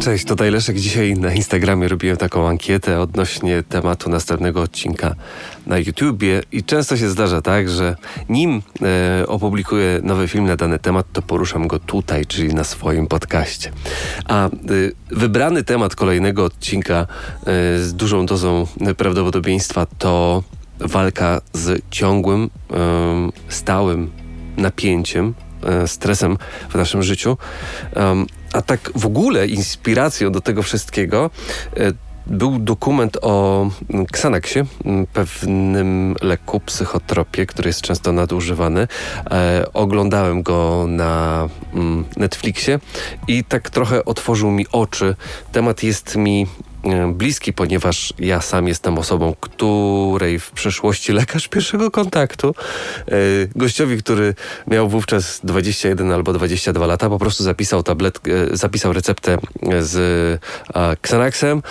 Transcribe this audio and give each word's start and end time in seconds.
Cześć, 0.00 0.24
tutaj 0.24 0.50
Leszek. 0.50 0.76
Dzisiaj 0.76 1.14
na 1.14 1.34
Instagramie 1.34 1.88
robiłem 1.88 2.16
taką 2.16 2.48
ankietę 2.48 3.00
odnośnie 3.00 3.62
tematu 3.62 4.10
następnego 4.10 4.62
odcinka 4.62 5.14
na 5.66 5.78
YouTubie 5.78 6.42
i 6.52 6.64
często 6.64 6.96
się 6.96 7.08
zdarza 7.08 7.42
tak, 7.42 7.68
że 7.68 7.96
nim 8.28 8.62
e, 8.82 9.26
opublikuję 9.26 10.00
nowy 10.02 10.28
film 10.28 10.46
na 10.46 10.56
dany 10.56 10.78
temat, 10.78 11.06
to 11.12 11.22
poruszam 11.22 11.68
go 11.68 11.78
tutaj, 11.78 12.26
czyli 12.26 12.54
na 12.54 12.64
swoim 12.64 13.06
podcaście. 13.06 13.72
A 14.24 14.46
e, 14.46 14.50
wybrany 15.10 15.64
temat 15.64 15.94
kolejnego 15.94 16.44
odcinka 16.44 16.94
e, 17.00 17.06
z 17.78 17.94
dużą 17.94 18.26
dozą 18.26 18.66
prawdopodobieństwa 18.96 19.86
to 19.98 20.42
walka 20.80 21.40
z 21.52 21.82
ciągłym, 21.90 22.50
stałym 23.48 24.10
napięciem, 24.56 25.34
e, 25.40 25.47
stresem 25.86 26.38
w 26.68 26.74
naszym 26.74 27.02
życiu. 27.02 27.36
A 28.52 28.62
tak 28.62 28.90
w 28.94 29.06
ogóle 29.06 29.46
inspiracją 29.46 30.32
do 30.32 30.40
tego 30.40 30.62
wszystkiego 30.62 31.30
e, 31.76 31.92
był 32.26 32.58
dokument 32.58 33.18
o 33.22 33.66
Xanaxie, 34.12 34.64
pewnym 35.12 36.14
leku 36.22 36.60
psychotropie, 36.60 37.46
który 37.46 37.68
jest 37.68 37.80
często 37.80 38.12
nadużywany. 38.12 38.88
E, 39.30 39.64
oglądałem 39.72 40.42
go 40.42 40.86
na 40.88 41.48
Netflixie 42.16 42.78
i 43.28 43.44
tak 43.44 43.70
trochę 43.70 44.04
otworzył 44.04 44.50
mi 44.50 44.66
oczy. 44.72 45.14
Temat 45.52 45.82
jest 45.82 46.16
mi 46.16 46.46
E, 46.46 46.67
bliski, 47.12 47.52
ponieważ 47.52 48.14
ja 48.18 48.40
sam 48.40 48.68
jestem 48.68 48.98
osobą, 48.98 49.34
której 49.40 50.38
w 50.38 50.50
przeszłości 50.50 51.12
lekarz 51.12 51.48
pierwszego 51.48 51.90
kontaktu, 51.90 52.54
e, 53.08 53.12
gościowi, 53.56 53.98
który 53.98 54.34
miał 54.66 54.88
wówczas 54.88 55.40
21 55.44 56.12
albo 56.12 56.32
22 56.32 56.86
lata, 56.86 57.08
po 57.08 57.18
prostu 57.18 57.44
zapisał 57.44 57.82
tablet, 57.82 58.20
e, 58.28 58.56
zapisał 58.56 58.92
receptę 58.92 59.38
z 59.80 60.40
Xanaxem 60.74 61.62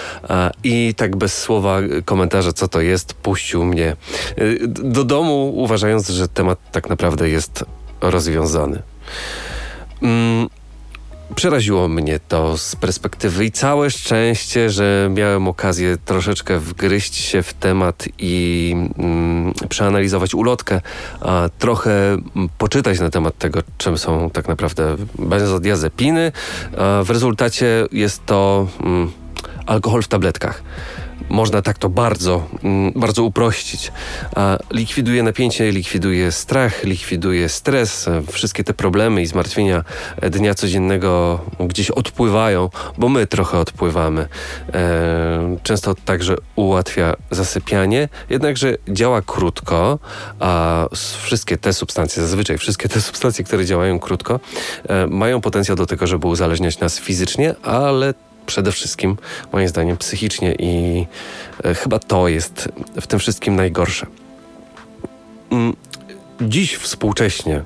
i 0.64 0.94
tak 0.98 1.16
bez 1.16 1.38
słowa 1.38 1.80
komentarza, 2.06 2.54
co 2.54 2.68
to 2.68 2.82
jest, 2.82 3.14
puścił 3.14 3.66
mnie 3.66 3.96
do 4.68 5.04
domu, 5.04 5.54
uważając, 5.56 6.10
że 6.10 6.28
temat 6.28 6.60
tak 6.72 6.90
naprawdę 6.90 7.30
jest 7.30 7.66
rozwiązany. 8.02 8.82
Mm, 10.02 10.50
Przeraziło 11.36 11.88
mnie 11.88 12.20
to 12.28 12.58
z 12.58 12.76
perspektywy 12.76 13.46
i 13.46 13.52
całe 13.52 13.90
szczęście, 13.90 14.70
że 14.70 15.10
miałem 15.14 15.48
okazję 15.48 15.98
troszeczkę 16.06 16.60
wgryźć 16.60 17.16
się 17.16 17.44
w 17.44 17.54
temat 17.54 18.06
i 18.20 18.76
mm, 18.98 19.54
przeanalizować 19.70 20.34
ulotkę, 20.34 20.82
a 21.22 21.50
trochę 21.60 22.18
poczytać 22.58 23.00
na 23.00 23.10
temat 23.10 23.38
tego, 23.38 23.60
czym 23.78 23.98
są 23.98 24.30
tak 24.30 24.48
naprawdę 24.48 24.96
benzodiazepiny. 25.20 26.32
A 26.78 27.04
w 27.04 27.10
rezultacie 27.10 27.86
jest 27.92 28.26
to 28.26 28.68
mm, 28.84 29.12
alkohol 29.66 30.04
w 30.04 30.08
tabletkach 30.08 30.64
można 31.30 31.62
tak 31.62 31.78
to 31.78 31.90
bardzo, 31.90 32.48
mm, 32.64 32.92
bardzo 32.96 33.24
uprościć. 33.24 33.92
Likwiduje 34.72 35.24
napięcie, 35.24 35.72
likwiduje 35.72 36.32
strach, 36.32 36.84
likwiduje 36.84 37.50
stres, 37.50 38.06
wszystkie 38.32 38.64
te 38.64 38.74
problemy 38.74 39.22
i 39.22 39.26
zmartwienia 39.26 39.84
dnia 40.22 40.54
codziennego 40.54 41.40
gdzieś 41.60 41.92
odpływają, 41.92 42.70
bo 42.98 43.10
my 43.10 43.28
trochę 43.28 43.60
odpływamy. 43.60 44.28
E, 44.74 45.58
często 45.64 45.96
także 46.06 46.36
ułatwia 46.56 47.16
zasypianie, 47.32 48.10
jednakże 48.30 48.78
działa 48.90 49.22
krótko, 49.22 50.00
a 50.40 50.86
wszystkie 51.22 51.58
te 51.58 51.74
substancje, 51.74 52.24
zazwyczaj 52.24 52.58
wszystkie 52.58 52.90
te 52.90 53.02
substancje, 53.08 53.46
które 53.46 53.66
działają 53.66 54.00
krótko, 54.00 54.40
e, 54.90 55.08
mają 55.08 55.42
potencjał 55.42 55.78
do 55.78 55.86
tego, 55.86 56.08
żeby 56.08 56.28
uzależniać 56.28 56.80
nas 56.80 57.00
fizycznie, 57.00 57.56
ale 57.64 58.14
przede 58.48 58.72
wszystkim, 58.72 59.18
moim 59.52 59.68
zdaniem, 59.68 59.98
psychicznie 59.98 60.56
i 60.60 61.06
e, 61.64 61.74
chyba 61.74 62.00
to 62.00 62.28
jest 62.28 62.70
w 63.02 63.08
tym 63.08 63.20
wszystkim 63.20 63.56
najgorsze. 63.56 64.08
Mm, 65.52 65.76
dziś 66.42 66.76
współcześnie 66.76 67.64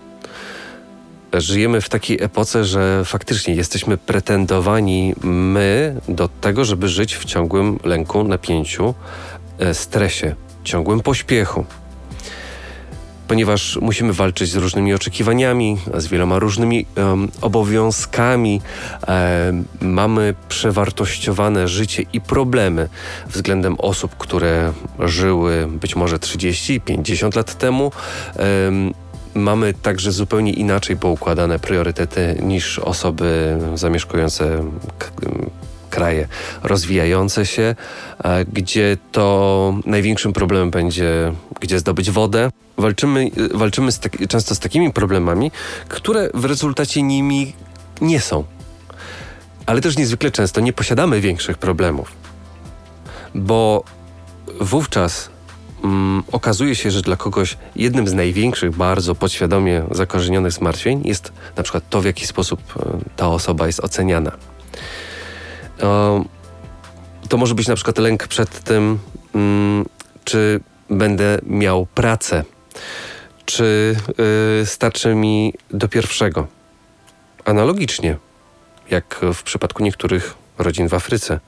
żyjemy 1.34 1.82
w 1.82 1.90
takiej 1.90 2.24
epoce, 2.24 2.66
że 2.66 3.06
faktycznie 3.06 3.56
jesteśmy 3.56 3.98
pretendowani 3.98 5.14
my 5.24 6.02
do 6.08 6.28
tego, 6.28 6.66
żeby 6.66 6.90
żyć 6.90 7.16
w 7.16 7.26
ciągłym 7.26 7.80
lęku, 7.84 8.24
napięciu, 8.24 8.94
e, 9.60 9.74
stresie, 9.74 10.36
ciągłym 10.64 11.00
pośpiechu 11.00 11.66
ponieważ 13.32 13.78
musimy 13.82 14.14
walczyć 14.14 14.50
z 14.50 14.56
różnymi 14.56 14.94
oczekiwaniami, 14.94 15.78
z 15.98 16.08
wieloma 16.08 16.40
różnymi 16.40 16.86
um, 16.98 17.32
obowiązkami. 17.42 18.62
Um, 19.08 19.66
mamy 19.82 20.36
przewartościowane 20.50 21.68
życie 21.68 22.04
i 22.14 22.22
problemy 22.22 22.90
względem 23.28 23.76
osób, 23.80 24.18
które 24.18 24.74
żyły 25.00 25.68
być 25.68 25.96
może 25.96 26.18
30-50 26.18 27.36
lat 27.36 27.58
temu. 27.58 27.92
Mamy 29.34 29.74
także 29.74 30.12
zupełnie 30.12 30.54
inaczej 30.54 30.98
poukładane 30.98 31.60
priorytety 31.60 32.38
niż 32.44 32.80
osoby 32.80 33.58
zamieszkujące 33.76 34.64
kraje 35.92 36.28
rozwijające 36.64 37.46
się, 37.46 37.76
gdzie 38.54 38.98
to 39.12 39.74
największym 39.86 40.34
problemem 40.34 40.72
będzie, 40.72 41.34
gdzie 41.60 41.80
zdobyć 41.80 42.12
wodę. 42.12 42.52
Walczymy, 42.78 43.32
walczymy 43.54 43.92
z 43.92 44.00
tak, 44.00 44.28
często 44.28 44.56
z 44.56 44.60
takimi 44.60 44.94
problemami, 44.94 45.52
które 45.88 46.30
w 46.34 46.46
rezultacie 46.46 47.02
nimi 47.02 47.54
nie 48.02 48.20
są. 48.22 48.44
Ale 49.66 49.82
też 49.82 49.98
niezwykle 49.98 50.32
często 50.32 50.62
nie 50.62 50.74
posiadamy 50.74 51.22
większych 51.22 51.58
problemów, 51.58 52.12
bo 53.36 53.84
wówczas 54.60 55.30
mm, 55.84 56.24
okazuje 56.32 56.76
się, 56.76 56.92
że 56.92 57.02
dla 57.02 57.16
kogoś 57.16 57.58
jednym 57.76 58.08
z 58.08 58.14
największych, 58.14 58.72
bardzo 58.72 59.16
podświadomie 59.16 59.84
zakorzenionych 59.92 60.52
zmartwień 60.52 61.02
jest 61.06 61.32
na 61.58 61.64
przykład 61.64 61.84
to, 61.90 62.02
w 62.02 62.06
jaki 62.06 62.28
sposób 62.28 62.62
e, 62.80 62.98
ta 63.16 63.28
osoba 63.28 63.68
jest 63.68 63.80
oceniana 63.80 64.32
to 67.30 67.38
może 67.38 67.56
być 67.56 67.68
na 67.68 67.76
przykład 67.76 67.98
lęk 67.98 68.28
przed 68.28 68.64
tym, 68.64 69.00
mm, 69.36 69.86
czy 70.24 70.60
będę 70.90 71.40
miał 71.44 71.86
pracę, 71.86 72.44
czy 73.46 73.96
y, 74.62 74.66
starczy 74.66 75.16
mi 75.16 75.54
do 75.70 75.88
pierwszego. 75.88 76.48
Analogicznie, 77.46 78.18
jak 78.90 79.20
w 79.34 79.44
przypadku 79.44 79.84
niektórych 79.84 80.34
rodzin 80.58 80.90
w 80.90 80.94
Afryce. 80.94 81.40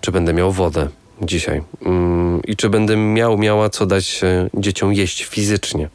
Czy 0.00 0.12
będę 0.12 0.32
miał 0.32 0.52
wodę 0.52 0.88
dzisiaj? 1.22 1.62
Mm, 1.86 2.42
I 2.42 2.56
czy 2.56 2.70
będę 2.70 2.96
miał, 2.96 3.38
miała 3.38 3.70
co 3.70 3.86
dać 3.86 4.24
e, 4.24 4.48
dzieciom 4.54 4.92
jeść 4.92 5.24
fizycznie? 5.24 5.88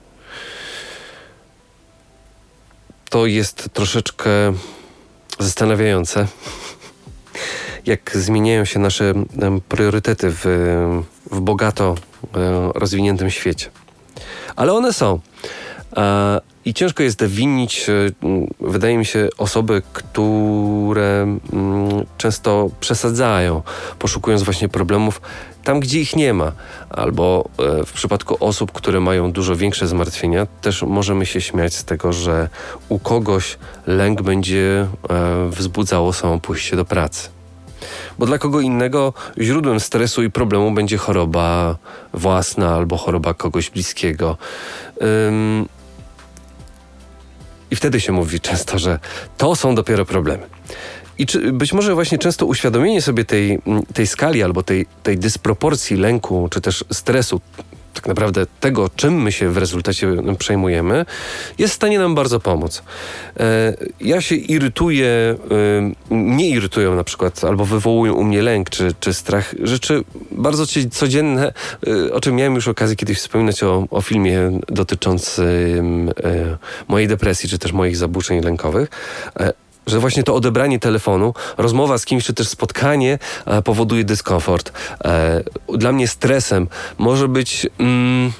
To 3.10 3.26
jest 3.26 3.70
troszeczkę 3.74 4.30
zastanawiające 5.40 6.28
jak 7.86 8.18
zmieniają 8.18 8.66
się 8.66 8.80
nasze 8.80 9.14
priorytety 9.70 10.28
w, 10.32 10.46
w 11.32 11.40
bogato 11.40 11.96
e, 12.36 12.72
rozwiniętym 12.76 13.30
świecie. 13.30 13.70
Ale 14.56 14.74
one 14.74 14.94
są. 14.94 15.20
I 16.66 16.74
ciężko 16.74 17.04
jest 17.04 17.26
winić, 17.26 17.90
e, 17.90 17.94
wydaje 18.60 18.98
mi 18.98 19.06
się, 19.06 19.30
osoby, 19.38 19.82
które 19.94 21.38
często 22.18 22.70
przesadzają, 22.80 23.62
poszukując 24.00 24.44
właśnie 24.44 24.70
problemów 24.70 25.22
tam, 25.64 25.80
gdzie 25.80 26.00
ich 26.00 26.16
nie 26.16 26.34
ma. 26.34 26.52
Albo 26.90 27.50
e, 27.60 27.86
w 27.86 27.92
przypadku 27.92 28.38
osób, 28.40 28.72
które 28.72 29.00
mają 29.00 29.32
dużo 29.32 29.56
większe 29.56 29.88
zmartwienia, 29.88 30.48
też 30.62 30.84
możemy 30.84 31.26
się 31.26 31.42
śmiać 31.42 31.74
z 31.74 31.84
tego, 31.84 32.14
że 32.14 32.50
u 32.90 33.00
kogoś 33.00 33.58
lęk 33.88 34.22
będzie 34.22 34.88
wzbudzało 35.50 36.14
samo 36.14 36.40
pójście 36.40 36.76
do 36.76 36.86
pracy 36.86 37.35
bo 38.20 38.26
dla 38.26 38.38
kogo 38.38 38.62
innego 38.62 39.14
źródłem 39.40 39.80
stresu 39.80 40.24
i 40.24 40.32
problemu 40.32 40.72
będzie 40.72 40.98
choroba 40.98 41.78
własna 42.14 42.76
albo 42.76 42.98
choroba 42.98 43.34
kogoś 43.34 43.70
bliskiego. 43.70 44.38
Ym... 45.02 45.68
I 47.72 47.76
wtedy 47.76 48.00
się 48.00 48.12
mówi 48.12 48.40
często, 48.40 48.80
że 48.80 49.00
to 49.38 49.56
są 49.56 49.76
dopiero 49.76 50.06
problemy. 50.06 50.44
I 51.18 51.26
czy, 51.26 51.54
być 51.54 51.74
może 51.74 51.96
właśnie 51.96 52.18
często 52.18 52.46
uświadomienie 52.46 53.02
sobie 53.02 53.26
tej, 53.26 53.60
tej 53.94 54.08
skali 54.08 54.44
albo 54.44 54.64
tej, 54.64 54.86
tej 55.04 55.18
dysproporcji 55.18 55.98
lęku 55.98 56.48
czy 56.52 56.62
też 56.62 56.86
stresu 56.92 57.42
tak 57.96 58.08
naprawdę 58.08 58.46
tego, 58.60 58.90
czym 58.96 59.22
my 59.22 59.32
się 59.32 59.50
w 59.50 59.58
rezultacie 59.58 60.08
przejmujemy, 60.38 61.06
jest 61.58 61.74
w 61.74 61.76
stanie 61.76 62.00
nam 62.00 62.16
bardzo 62.16 62.40
pomóc. 62.40 62.84
E, 63.40 63.74
ja 64.02 64.22
się 64.22 64.36
irytuję, 64.36 65.08
e, 65.08 65.36
nie 66.12 66.50
irytują 66.50 66.96
na 66.96 67.04
przykład, 67.04 67.44
albo 67.44 67.66
wywołują 67.66 68.14
u 68.14 68.24
mnie 68.24 68.42
lęk 68.42 68.70
czy, 68.70 68.94
czy 69.00 69.14
strach 69.14 69.56
rzeczy 69.64 70.04
bardzo 70.32 70.66
codzienne, 70.92 71.54
e, 71.88 72.14
o 72.14 72.22
czym 72.22 72.36
miałem 72.36 72.56
już 72.56 72.68
okazję 72.68 72.96
kiedyś 72.96 73.18
wspominać 73.18 73.64
o, 73.64 73.88
o 73.90 74.02
filmie 74.02 74.60
dotyczącym 74.68 76.12
mojej 76.88 77.08
depresji, 77.08 77.50
czy 77.50 77.60
też 77.60 77.72
moich 77.72 77.98
zaburzeń 77.98 78.42
lękowych 78.42 78.90
że 79.88 80.00
właśnie 80.00 80.24
to 80.24 80.36
odebranie 80.36 80.80
telefonu, 80.80 81.34
rozmowa 81.58 81.98
z 81.98 82.06
kimś, 82.06 82.26
czy 82.26 82.34
też 82.34 82.48
spotkanie 82.48 83.20
e, 83.46 83.62
powoduje 83.62 84.04
dyskomfort. 84.04 84.72
E, 85.06 85.44
dla 85.78 85.92
mnie 85.92 86.08
stresem 86.08 86.68
może 86.98 87.28
być. 87.28 87.68
Mm, 87.80 88.32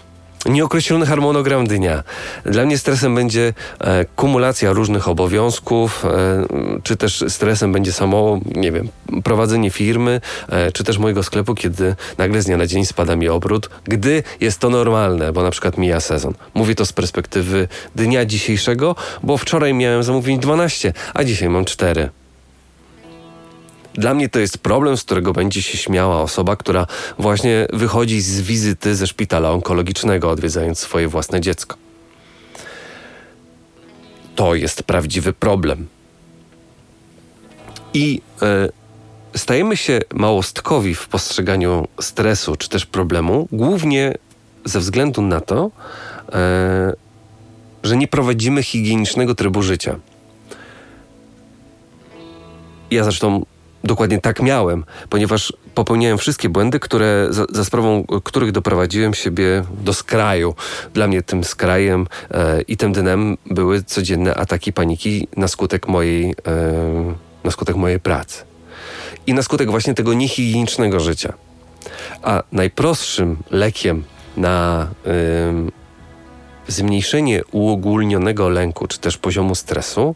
Nieokreślony 0.46 1.06
harmonogram 1.06 1.68
dnia. 1.68 2.04
Dla 2.46 2.66
mnie 2.66 2.78
stresem 2.78 3.16
będzie 3.16 3.54
e, 3.80 4.06
kumulacja 4.06 4.74
różnych 4.74 5.08
obowiązków, 5.08 6.06
e, 6.06 6.46
czy 6.84 6.98
też 6.98 7.24
stresem 7.28 7.72
będzie 7.72 7.94
samo, 7.94 8.40
nie 8.56 8.72
wiem, 8.72 8.90
prowadzenie 9.24 9.70
firmy, 9.70 10.22
e, 10.50 10.72
czy 10.72 10.84
też 10.84 10.98
mojego 10.98 11.24
sklepu, 11.24 11.56
kiedy 11.56 11.96
nagle 12.18 12.42
z 12.42 12.46
dnia 12.46 12.58
na 12.58 12.68
dzień 12.68 12.86
spada 12.86 13.16
mi 13.16 13.30
obrót, 13.30 13.70
gdy 13.84 14.24
jest 14.42 14.60
to 14.60 14.70
normalne, 14.70 15.34
bo 15.34 15.44
na 15.44 15.52
przykład 15.52 15.78
mija 15.78 16.00
sezon. 16.00 16.34
Mówię 16.54 16.76
to 16.76 16.86
z 16.86 16.94
perspektywy 16.94 17.68
dnia 17.96 18.26
dzisiejszego, 18.26 18.96
bo 19.24 19.38
wczoraj 19.38 19.74
miałem 19.74 20.04
zamówień 20.04 20.40
12, 20.40 20.94
a 21.14 21.24
dzisiaj 21.24 21.50
mam 21.50 21.66
4. 21.66 22.10
Dla 23.98 24.14
mnie 24.14 24.30
to 24.30 24.40
jest 24.40 24.58
problem, 24.58 24.98
z 24.98 25.04
którego 25.04 25.34
będzie 25.34 25.62
się 25.62 25.78
śmiała 25.78 26.22
osoba, 26.22 26.56
która 26.56 26.88
właśnie 27.20 27.68
wychodzi 27.74 28.22
z 28.22 28.42
wizyty 28.42 28.96
ze 28.96 29.08
szpitala 29.08 29.52
onkologicznego, 29.52 30.30
odwiedzając 30.30 30.80
swoje 30.80 31.08
własne 31.08 31.42
dziecko. 31.42 31.76
To 34.36 34.56
jest 34.56 34.84
prawdziwy 34.84 35.34
problem. 35.34 35.88
I 37.94 38.22
y, 39.34 39.38
stajemy 39.38 39.78
się 39.78 40.00
małostkowi 40.14 40.96
w 40.96 41.08
postrzeganiu 41.08 41.88
stresu 42.02 42.56
czy 42.56 42.70
też 42.70 42.86
problemu, 42.86 43.48
głównie 43.52 44.14
ze 44.66 44.80
względu 44.80 45.22
na 45.22 45.42
to, 45.42 45.72
y, 46.30 46.32
że 47.84 47.98
nie 47.98 48.08
prowadzimy 48.08 48.64
higienicznego 48.64 49.36
trybu 49.36 49.62
życia. 49.62 50.00
Ja 52.92 53.04
zresztą 53.04 53.46
dokładnie 53.86 54.22
tak 54.22 54.42
miałem, 54.42 54.84
ponieważ 55.10 55.54
popełniałem 55.76 56.18
wszystkie 56.18 56.50
błędy, 56.50 56.80
które, 56.80 57.28
za, 57.30 57.46
za 57.50 57.66
sprawą 57.66 58.06
których 58.24 58.52
doprowadziłem 58.52 59.14
siebie 59.14 59.64
do 59.84 59.94
skraju. 59.94 60.56
Dla 60.94 61.08
mnie 61.08 61.22
tym 61.22 61.44
skrajem 61.44 62.08
e, 62.32 62.62
i 62.62 62.78
tym 62.78 62.94
dnem 62.94 63.38
były 63.46 63.84
codzienne 63.84 64.36
ataki 64.36 64.74
paniki 64.74 65.28
na 65.38 65.48
skutek 65.48 65.88
mojej, 65.88 66.32
e, 66.32 66.36
na 67.44 67.52
skutek 67.52 67.76
mojej 67.76 68.00
pracy. 68.00 68.44
I 69.28 69.34
na 69.34 69.44
skutek 69.44 69.72
właśnie 69.72 69.94
tego 69.94 70.14
niehigienicznego 70.14 71.00
życia. 71.00 71.34
A 72.24 72.44
najprostszym 72.52 73.38
lekiem 73.52 74.04
na 74.38 74.88
e, 75.06 75.12
zmniejszenie 76.68 77.42
uogólnionego 77.52 78.50
lęku, 78.50 78.88
czy 78.88 79.00
też 79.00 79.18
poziomu 79.18 79.56
stresu, 79.56 80.16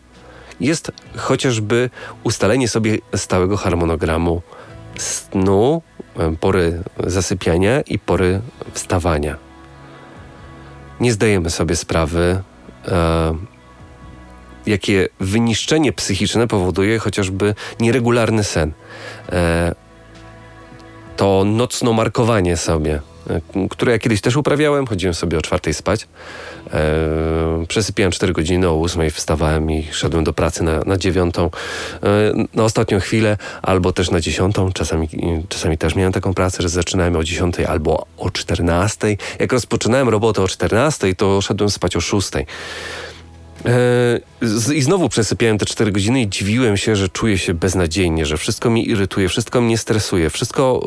jest 0.60 0.92
chociażby 1.18 1.90
ustalenie 2.24 2.68
sobie 2.68 2.98
stałego 3.16 3.58
harmonogramu 3.58 4.42
snu, 4.98 5.82
pory 6.40 6.84
zasypiania 7.08 7.82
i 7.82 8.00
pory 8.00 8.42
wstawania. 8.74 9.36
Nie 11.00 11.14
zdajemy 11.14 11.50
sobie 11.50 11.76
sprawy, 11.76 12.44
e, 12.88 13.36
jakie 14.66 15.08
wyniszczenie 15.20 15.94
psychiczne 15.94 16.48
powoduje 16.48 17.00
chociażby 17.00 17.56
nieregularny 17.80 18.44
sen. 18.44 18.72
E, 19.32 19.76
to 21.18 21.44
nocno 21.46 21.94
markowanie 21.94 22.58
sobie 22.58 23.02
które 23.70 23.92
ja 23.92 24.00
kiedyś 24.00 24.22
też 24.22 24.36
uprawiałem. 24.36 24.88
Chodziłem 24.88 25.14
sobie 25.14 25.38
o 25.38 25.42
czwartej 25.42 25.74
spać. 25.74 26.08
E, 26.74 27.66
przesypiałem 27.68 28.12
4 28.12 28.34
godziny, 28.34 28.70
o 28.70 28.82
8 28.82 29.10
wstawałem 29.12 29.72
i 29.72 29.88
szedłem 29.92 30.24
do 30.24 30.34
pracy 30.34 30.64
na, 30.64 30.80
na 30.80 30.98
dziewiątą. 30.98 31.50
E, 32.04 32.34
na 32.54 32.64
ostatnią 32.64 33.00
chwilę, 33.00 33.38
albo 33.62 33.94
też 33.94 34.12
na 34.12 34.20
dziesiątą. 34.20 34.72
Czasami, 34.72 35.10
czasami 35.50 35.78
też 35.78 35.96
miałem 35.96 36.14
taką 36.14 36.34
pracę, 36.34 36.64
że 36.64 36.70
zaczynałem 36.70 37.16
o 37.16 37.24
10 37.24 37.60
albo 37.60 38.06
o 38.18 38.32
14. 38.32 39.18
Jak 39.40 39.54
rozpoczynałem 39.54 40.10
robotę 40.10 40.42
o 40.42 40.48
14, 40.48 41.16
to 41.16 41.42
szedłem 41.42 41.70
spać 41.70 41.96
o 41.96 42.02
6. 42.02 42.30
E, 43.66 44.74
I 44.74 44.82
znowu 44.82 45.10
przesypiałem 45.10 45.58
te 45.58 45.66
4 45.66 45.92
godziny 45.92 46.22
i 46.22 46.30
dziwiłem 46.30 46.78
się, 46.78 46.96
że 46.96 47.10
czuję 47.10 47.38
się 47.38 47.54
beznadziejnie, 47.54 48.26
że 48.26 48.38
wszystko 48.38 48.70
mi 48.70 48.90
irytuje, 48.90 49.30
wszystko 49.30 49.62
mnie 49.62 49.78
stresuje, 49.78 50.30
wszystko, 50.30 50.82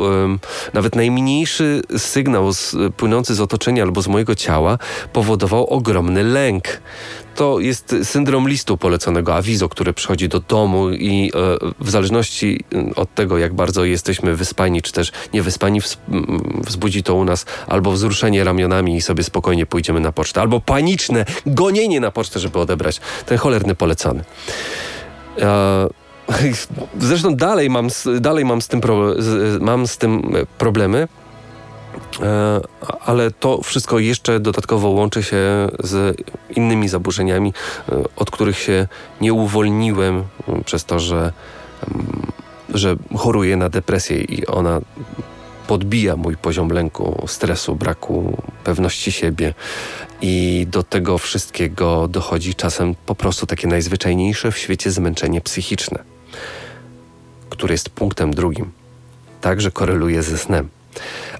nawet 0.73 0.97
najmniejszy 0.97 1.83
sygnał 1.99 2.53
z, 2.53 2.77
płynący 2.97 3.35
z 3.35 3.41
otoczenia 3.41 3.83
albo 3.83 4.03
z 4.03 4.09
mojego 4.09 4.35
ciała 4.35 4.79
powodował 5.13 5.67
ogromny 5.67 6.25
lęk. 6.25 6.81
To 7.35 7.61
jest 7.61 7.95
syndrom 8.03 8.49
listu 8.49 8.77
poleconego, 8.77 9.35
awizo, 9.35 9.69
które 9.69 9.93
przychodzi 9.93 10.29
do 10.29 10.41
domu 10.41 10.91
i 10.91 11.33
e, 11.35 11.59
w 11.81 11.91
zależności 11.91 12.65
od 12.97 13.15
tego, 13.15 13.39
jak 13.39 13.55
bardzo 13.55 13.85
jesteśmy 13.85 14.37
wyspani, 14.37 14.83
czy 14.83 14.93
też 14.93 15.13
niewyspani, 15.33 15.81
wzbudzi 16.67 17.03
to 17.03 17.15
u 17.15 17.25
nas 17.25 17.47
albo 17.67 17.93
wzruszenie 17.93 18.45
ramionami 18.45 18.97
i 18.97 19.01
sobie 19.01 19.25
spokojnie 19.25 19.67
pójdziemy 19.67 20.01
na 20.01 20.13
pocztę, 20.13 20.41
albo 20.41 20.61
paniczne 20.61 21.25
gonienie 21.47 22.01
na 22.01 22.11
pocztę, 22.11 22.41
żeby 22.41 22.61
odebrać 22.63 23.01
ten 23.27 23.39
cholerny 23.39 23.75
polecany. 23.75 24.25
E, 25.39 25.89
zresztą 27.01 27.35
dalej 27.35 27.71
mam, 27.71 27.89
dalej 28.21 28.45
mam 28.45 28.63
z 28.63 28.69
tym, 28.69 28.81
pro, 28.81 29.15
mam 29.61 29.87
z 29.87 29.99
tym 29.99 30.33
problemy. 30.59 31.09
E, 32.23 32.61
ale 33.07 33.31
to 33.31 33.63
wszystko 33.63 33.99
jeszcze 33.99 34.41
dodatkowo 34.41 34.89
łączy 34.89 35.23
się 35.23 35.69
z 35.85 36.23
innymi 36.57 36.89
zaburzeniami, 36.89 37.53
e, 37.89 38.03
od 38.17 38.31
których 38.31 38.59
się 38.59 38.89
nie 39.21 39.33
uwolniłem 39.33 40.25
przez 40.65 40.85
to, 40.85 40.99
że, 40.99 41.33
że 42.75 42.97
choruję 43.17 43.57
na 43.57 43.69
depresję 43.69 44.21
i 44.21 44.47
ona 44.47 44.81
podbija 45.67 46.17
mój 46.17 46.37
poziom 46.37 46.69
lęku, 46.69 47.25
stresu, 47.27 47.75
braku 47.75 48.43
pewności 48.65 49.13
siebie. 49.13 49.55
I 50.23 50.67
do 50.71 50.83
tego 50.83 51.19
wszystkiego 51.19 52.09
dochodzi 52.09 52.55
czasem 52.55 52.95
po 53.07 53.15
prostu 53.15 53.47
takie 53.47 53.69
najzwyczajniejsze 53.69 54.53
w 54.53 54.59
świecie 54.59 54.91
zmęczenie 54.91 55.41
psychiczne, 55.41 55.99
które 57.51 57.75
jest 57.75 57.91
punktem 57.91 58.35
drugim. 58.35 58.73
Także 59.41 59.71
koreluje 59.71 60.23
ze 60.23 60.39
snem. 60.39 60.69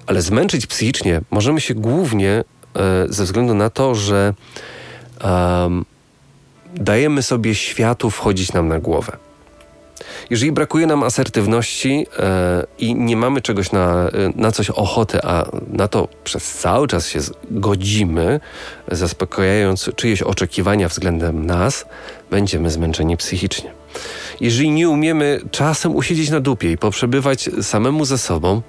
Ale 0.07 0.23
zmęczyć 0.23 0.67
psychicznie 0.67 1.21
możemy 1.31 1.61
się 1.61 1.75
głównie 1.75 2.45
e, 2.75 3.07
ze 3.09 3.25
względu 3.25 3.55
na 3.55 3.71
to, 3.71 3.95
że 3.95 4.35
dajemy 6.75 7.23
sobie 7.23 7.55
światu 7.55 8.11
wchodzić 8.11 8.53
nam 8.53 8.69
na 8.69 8.79
głowę. 8.79 9.17
Jeżeli 10.31 10.53
brakuje 10.53 10.87
nam 10.87 11.03
asertywności 11.03 12.07
e, 12.19 12.65
i 12.79 12.95
nie 12.95 13.17
mamy 13.17 13.41
czegoś 13.41 13.73
na, 13.73 14.11
na 14.35 14.53
coś 14.53 14.71
ochoty, 14.71 15.23
a 15.23 15.47
na 15.69 15.89
to 15.89 16.09
przez 16.25 16.53
cały 16.53 16.89
czas 16.89 17.09
się 17.09 17.19
godzimy, 17.51 18.41
zaspokajając 18.91 19.91
czyjeś 19.97 20.23
oczekiwania 20.23 20.89
względem 20.89 21.47
nas, 21.47 21.87
będziemy 22.31 22.71
zmęczeni 22.71 23.17
psychicznie. 23.17 23.73
Jeżeli 24.41 24.71
nie 24.71 24.89
umiemy 24.89 25.41
czasem 25.51 25.97
usiedzieć 25.97 26.31
na 26.31 26.41
dupie 26.41 26.73
i 26.73 26.79
poprzebywać 26.79 27.51
samemu 27.63 28.05
ze 28.05 28.19
sobą, 28.19 28.63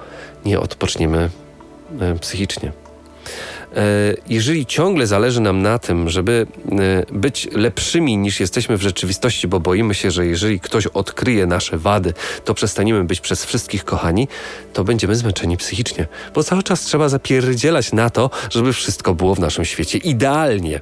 nie 0.45 0.59
odpoczniemy 0.59 1.29
e, 1.99 2.15
psychicznie. 2.19 2.71
E, 3.75 4.13
jeżeli 4.29 4.65
ciągle 4.65 5.07
zależy 5.07 5.41
nam 5.41 5.61
na 5.61 5.79
tym, 5.79 6.09
żeby 6.09 6.47
e, 6.71 7.05
być 7.11 7.47
lepszymi 7.51 8.17
niż 8.17 8.39
jesteśmy 8.39 8.77
w 8.77 8.81
rzeczywistości, 8.81 9.47
bo 9.47 9.59
boimy 9.59 9.95
się, 9.95 10.11
że 10.11 10.25
jeżeli 10.25 10.59
ktoś 10.59 10.87
odkryje 10.87 11.45
nasze 11.45 11.77
wady, 11.77 12.13
to 12.45 12.53
przestaniemy 12.53 13.03
być 13.03 13.21
przez 13.21 13.45
wszystkich 13.45 13.85
kochani, 13.85 14.27
to 14.73 14.83
będziemy 14.83 15.15
zmęczeni 15.15 15.57
psychicznie, 15.57 16.07
bo 16.35 16.43
cały 16.43 16.63
czas 16.63 16.81
trzeba 16.81 17.09
zapierdzielać 17.09 17.93
na 17.93 18.09
to, 18.09 18.29
żeby 18.49 18.73
wszystko 18.73 19.15
było 19.15 19.35
w 19.35 19.39
naszym 19.39 19.65
świecie 19.65 19.97
idealnie. 19.97 20.81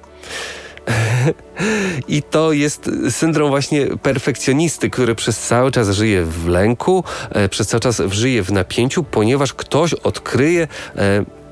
I 2.07 2.23
to 2.23 2.51
jest 2.51 2.89
syndrom 3.09 3.49
właśnie 3.49 3.87
perfekcjonisty, 3.87 4.89
który 4.89 5.15
przez 5.15 5.39
cały 5.39 5.71
czas 5.71 5.89
żyje 5.89 6.25
w 6.25 6.47
lęku, 6.47 7.03
e, 7.29 7.49
przez 7.49 7.67
cały 7.67 7.81
czas 7.81 8.01
żyje 8.11 8.43
w 8.43 8.51
napięciu, 8.51 9.03
ponieważ 9.03 9.53
ktoś 9.53 9.93
odkryje 9.93 10.67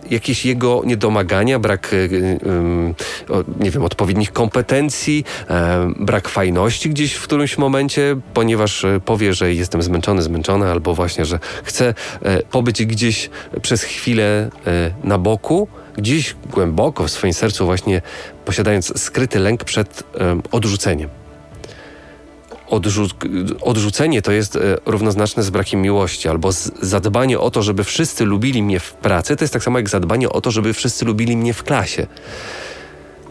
jakieś 0.10 0.46
jego 0.46 0.82
niedomagania, 0.86 1.60
brak, 1.60 1.94
e, 1.94 2.10
nie 3.60 3.72
wiem, 3.72 3.84
odpowiednich 3.84 4.34
kompetencji, 4.34 5.24
brak 6.00 6.30
fajności 6.30 6.90
gdzieś 6.90 7.14
w 7.14 7.24
którymś 7.24 7.58
momencie, 7.58 8.16
ponieważ 8.34 8.86
powie, 9.06 9.34
że 9.34 9.54
jestem 9.54 9.82
zmęczony, 9.82 10.22
zmęczony, 10.22 10.72
albo 10.72 10.96
właśnie, 10.96 11.26
że 11.26 11.40
chce 11.64 11.94
pobyć 12.52 12.86
gdzieś 12.86 13.30
przez 13.62 13.84
chwilę 13.84 14.50
na 15.04 15.18
boku, 15.18 15.68
gdzieś 15.98 16.36
głęboko 16.52 17.04
w 17.08 17.12
swoim 17.12 17.34
sercu 17.34 17.66
właśnie 17.66 18.02
posiadając 18.46 19.02
skryty 19.02 19.40
lęk 19.40 19.64
przed 19.64 20.04
odrzuceniem. 20.52 21.10
Odrzu 22.70 23.08
odrzucenie 23.62 24.22
to 24.22 24.32
jest 24.32 24.56
e, 24.56 24.60
równoznaczne 24.86 25.44
z 25.44 25.50
brakiem 25.50 25.82
miłości, 25.82 26.30
albo 26.30 26.50
zadbanie 26.82 27.40
o 27.40 27.52
to, 27.52 27.64
żeby 27.64 27.84
wszyscy 27.84 28.26
lubili 28.26 28.64
mnie 28.64 28.80
w 28.80 28.94
pracy, 28.94 29.36
to 29.36 29.44
jest 29.44 29.54
tak 29.54 29.64
samo 29.64 29.80
jak 29.80 29.90
zadbanie 29.90 30.30
o 30.30 30.42
to, 30.42 30.52
żeby 30.52 30.74
wszyscy 30.74 31.06
lubili 31.06 31.38
mnie 31.38 31.54
w 31.54 31.64
klasie. 31.64 32.08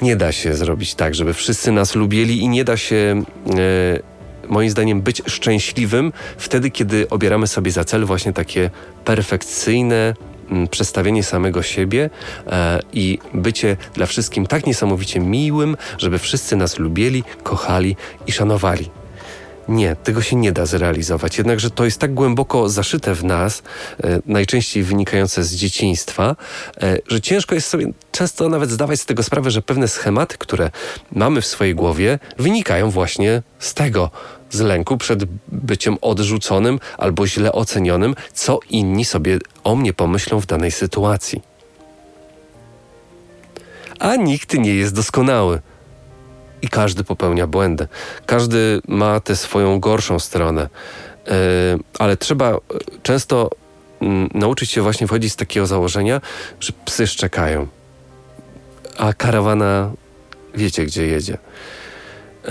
Nie 0.03 0.17
da 0.17 0.33
się 0.33 0.55
zrobić 0.55 0.95
tak, 0.95 1.15
żeby 1.15 1.35
wszyscy 1.35 1.73
nas 1.73 1.95
lubili 1.95 2.41
i 2.41 2.49
nie 2.49 2.65
da 2.65 2.77
się 2.77 3.23
e, 3.51 4.19
moim 4.49 4.71
zdaniem 4.71 5.03
być 5.03 5.23
szczęśliwym 5.27 6.13
wtedy, 6.39 6.71
kiedy 6.71 7.09
obieramy 7.09 7.47
sobie 7.47 7.71
za 7.71 7.85
cel 7.85 8.05
właśnie 8.05 8.33
takie 8.33 8.71
perfekcyjne 9.05 10.15
mm, 10.51 10.69
przestawienie 10.69 11.23
samego 11.23 11.63
siebie 11.63 12.11
e, 12.47 12.81
i 12.93 13.19
bycie 13.35 13.77
dla 13.95 14.07
wszystkim 14.07 14.47
tak 14.47 14.67
niesamowicie 14.67 15.21
miłym, 15.21 15.77
żeby 15.99 16.19
wszyscy 16.19 16.57
nas 16.57 16.79
lubili, 16.79 17.25
kochali 17.43 17.97
i 18.27 18.33
szanowali. 18.33 18.98
Nie, 19.69 19.97
tego 19.97 20.23
się 20.23 20.37
nie 20.37 20.53
da 20.53 20.67
zrealizować. 20.67 21.39
Jednakże 21.39 21.71
to 21.71 21.85
jest 21.85 21.99
tak 21.99 22.15
głęboko 22.15 22.69
zaszyte 22.69 23.15
w 23.15 23.25
nas, 23.25 23.63
e, 24.05 24.21
najczęściej 24.27 24.83
wynikające 24.83 25.45
z 25.45 25.55
dzieciństwa, 25.55 26.37
e, 26.83 26.99
że 27.09 27.21
ciężko 27.21 27.55
jest 27.55 27.69
sobie 27.69 27.87
często 28.13 28.49
nawet 28.49 28.71
zdawać 28.71 29.01
z 29.01 29.07
tego 29.07 29.23
sprawę, 29.23 29.51
że 29.51 29.63
pewne 29.63 29.89
schematy, 29.89 30.39
które 30.39 30.71
mamy 31.13 31.41
w 31.41 31.47
swojej 31.47 31.75
głowie, 31.75 32.19
wynikają 32.39 32.91
właśnie 32.91 33.43
z 33.59 33.75
tego, 33.75 34.11
z 34.51 34.61
lęku 34.61 34.97
przed 34.97 35.25
byciem 35.49 35.97
odrzuconym 36.01 36.81
albo 36.99 37.27
źle 37.27 37.53
ocenionym, 37.53 38.15
co 38.33 38.61
inni 38.71 39.05
sobie 39.05 39.39
o 39.65 39.77
mnie 39.77 39.93
pomyślą 39.93 40.41
w 40.41 40.47
danej 40.47 40.71
sytuacji. 40.71 41.43
A 43.99 44.17
nikt 44.17 44.55
nie 44.55 44.75
jest 44.75 44.95
doskonały 44.95 45.61
i 46.63 46.69
każdy 46.69 47.05
popełnia 47.05 47.47
błędy. 47.47 47.89
Każdy 48.27 48.81
ma 48.89 49.21
tę 49.21 49.37
swoją 49.37 49.81
gorszą 49.81 50.19
stronę, 50.19 50.69
yy, 51.27 51.33
ale 51.99 52.17
trzeba 52.17 52.51
e, 52.51 52.59
często 53.03 53.51
yy, 54.01 54.09
nauczyć 54.35 54.71
się 54.71 54.83
właśnie 54.83 55.07
wchodzić 55.07 55.33
z 55.33 55.37
takiego 55.37 55.67
założenia, 55.67 56.21
że 56.61 56.73
psy 56.85 57.07
szczekają, 57.07 57.67
a 58.99 59.13
karawana 59.13 59.91
wiecie 60.55 60.85
gdzie 60.85 61.07
jedzie. 61.07 61.39
Yy, 62.45 62.51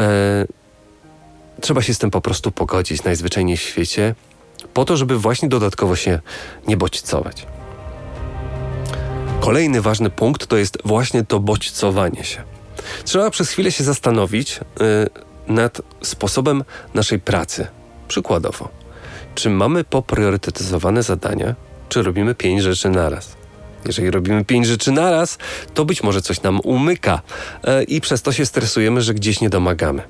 trzeba 1.61 1.81
się 1.81 1.93
z 1.93 1.97
tym 1.97 2.11
po 2.11 2.21
prostu 2.21 2.51
pogodzić 2.51 3.03
najzwyczajniej 3.03 3.57
w 3.57 3.61
świecie, 3.61 4.15
po 4.73 4.85
to, 4.85 4.97
żeby 4.97 5.17
właśnie 5.17 5.49
dodatkowo 5.49 5.95
się 5.95 6.19
nie 6.67 6.77
bodźcować. 6.77 7.47
Kolejny 9.39 9.81
ważny 9.81 10.09
punkt 10.09 10.47
to 10.47 10.57
jest 10.57 10.77
właśnie 10.85 11.23
to 11.23 11.39
bodźcowanie 11.39 12.23
się. 12.23 12.56
Trzeba 13.03 13.29
przez 13.29 13.49
chwilę 13.49 13.71
się 13.71 13.83
zastanowić 13.83 14.59
yy, 14.79 15.55
nad 15.55 15.81
sposobem 16.03 16.63
naszej 16.93 17.19
pracy. 17.19 17.67
Przykładowo, 18.07 18.69
czy 19.35 19.49
mamy 19.49 19.83
popriorytetyzowane 19.83 21.03
zadania, 21.03 21.55
czy 21.89 22.03
robimy 22.03 22.35
pięć 22.35 22.61
rzeczy 22.61 22.89
naraz? 22.89 23.35
Jeżeli 23.85 24.11
robimy 24.11 24.45
pięć 24.45 24.67
rzeczy 24.67 24.91
naraz, 24.91 25.37
to 25.73 25.85
być 25.85 26.03
może 26.03 26.21
coś 26.21 26.41
nam 26.41 26.59
umyka 26.59 27.21
yy, 27.63 27.83
i 27.83 28.01
przez 28.01 28.21
to 28.21 28.31
się 28.31 28.45
stresujemy, 28.45 29.01
że 29.01 29.13
gdzieś 29.13 29.41
nie 29.41 29.49
domagamy. 29.49 30.01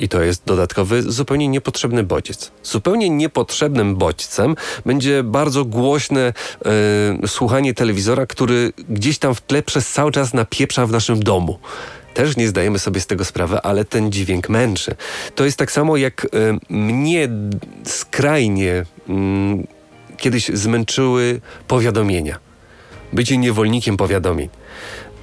I 0.00 0.08
to 0.08 0.22
jest 0.22 0.42
dodatkowy, 0.46 1.02
zupełnie 1.02 1.48
niepotrzebny 1.48 2.02
bodziec. 2.02 2.50
Zupełnie 2.62 3.10
niepotrzebnym 3.10 3.96
bodźcem 3.96 4.56
będzie 4.86 5.22
bardzo 5.22 5.64
głośne 5.64 6.32
yy, 7.20 7.28
słuchanie 7.28 7.74
telewizora, 7.74 8.26
który 8.26 8.72
gdzieś 8.88 9.18
tam 9.18 9.34
w 9.34 9.40
tle 9.40 9.62
przez 9.62 9.92
cały 9.92 10.12
czas 10.12 10.34
napieprza 10.34 10.86
w 10.86 10.90
naszym 10.90 11.22
domu 11.22 11.58
też 12.16 12.36
nie 12.36 12.48
zdajemy 12.48 12.78
sobie 12.78 13.00
z 13.00 13.06
tego 13.06 13.24
sprawy, 13.24 13.60
ale 13.62 13.84
ten 13.84 14.12
dźwięk 14.12 14.48
męczy. 14.48 14.96
To 15.34 15.44
jest 15.44 15.58
tak 15.58 15.72
samo 15.72 15.96
jak 15.96 16.24
y, 16.24 16.28
mnie 16.70 17.28
skrajnie 17.84 18.72
y, 18.72 18.84
kiedyś 20.16 20.48
zmęczyły 20.48 21.40
powiadomienia. 21.68 22.38
Bycie 23.12 23.38
niewolnikiem 23.38 23.96
powiadomień. 23.96 24.48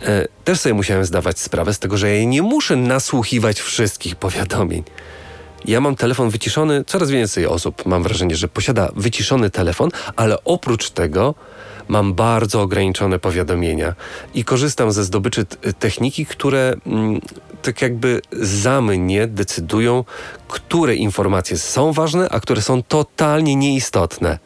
E, 0.04 0.28
też 0.44 0.60
sobie 0.60 0.74
musiałem 0.74 1.06
zdawać 1.06 1.40
sprawę 1.40 1.74
z 1.74 1.80
tego, 1.80 1.98
że 1.98 2.18
ja 2.18 2.26
nie 2.26 2.42
muszę 2.42 2.76
nasłuchiwać 2.76 3.62
wszystkich 3.62 4.16
powiadomień. 4.16 4.84
Ja 5.66 5.82
mam 5.82 5.96
telefon 5.96 6.30
wyciszony, 6.30 6.84
coraz 6.88 7.10
więcej 7.10 7.46
osób 7.46 7.86
mam 7.86 8.04
wrażenie, 8.04 8.36
że 8.36 8.48
posiada 8.48 8.90
wyciszony 8.96 9.50
telefon, 9.50 9.90
ale 10.16 10.44
oprócz 10.44 10.90
tego 10.90 11.36
mam 11.88 12.14
bardzo 12.14 12.62
ograniczone 12.62 13.20
powiadomienia 13.20 13.96
i 14.34 14.44
korzystam 14.44 14.92
ze 14.92 15.04
zdobyczy 15.04 15.46
techniki, 15.80 16.26
które 16.26 16.76
mm, 16.86 17.22
tak 17.62 17.82
jakby 17.82 18.22
za 18.32 18.82
mnie 18.82 19.28
decydują, 19.28 20.04
które 20.48 20.96
informacje 20.96 21.58
są 21.58 21.94
ważne, 21.94 22.30
a 22.30 22.40
które 22.40 22.62
są 22.62 22.84
totalnie 22.84 23.56
nieistotne. 23.56 24.40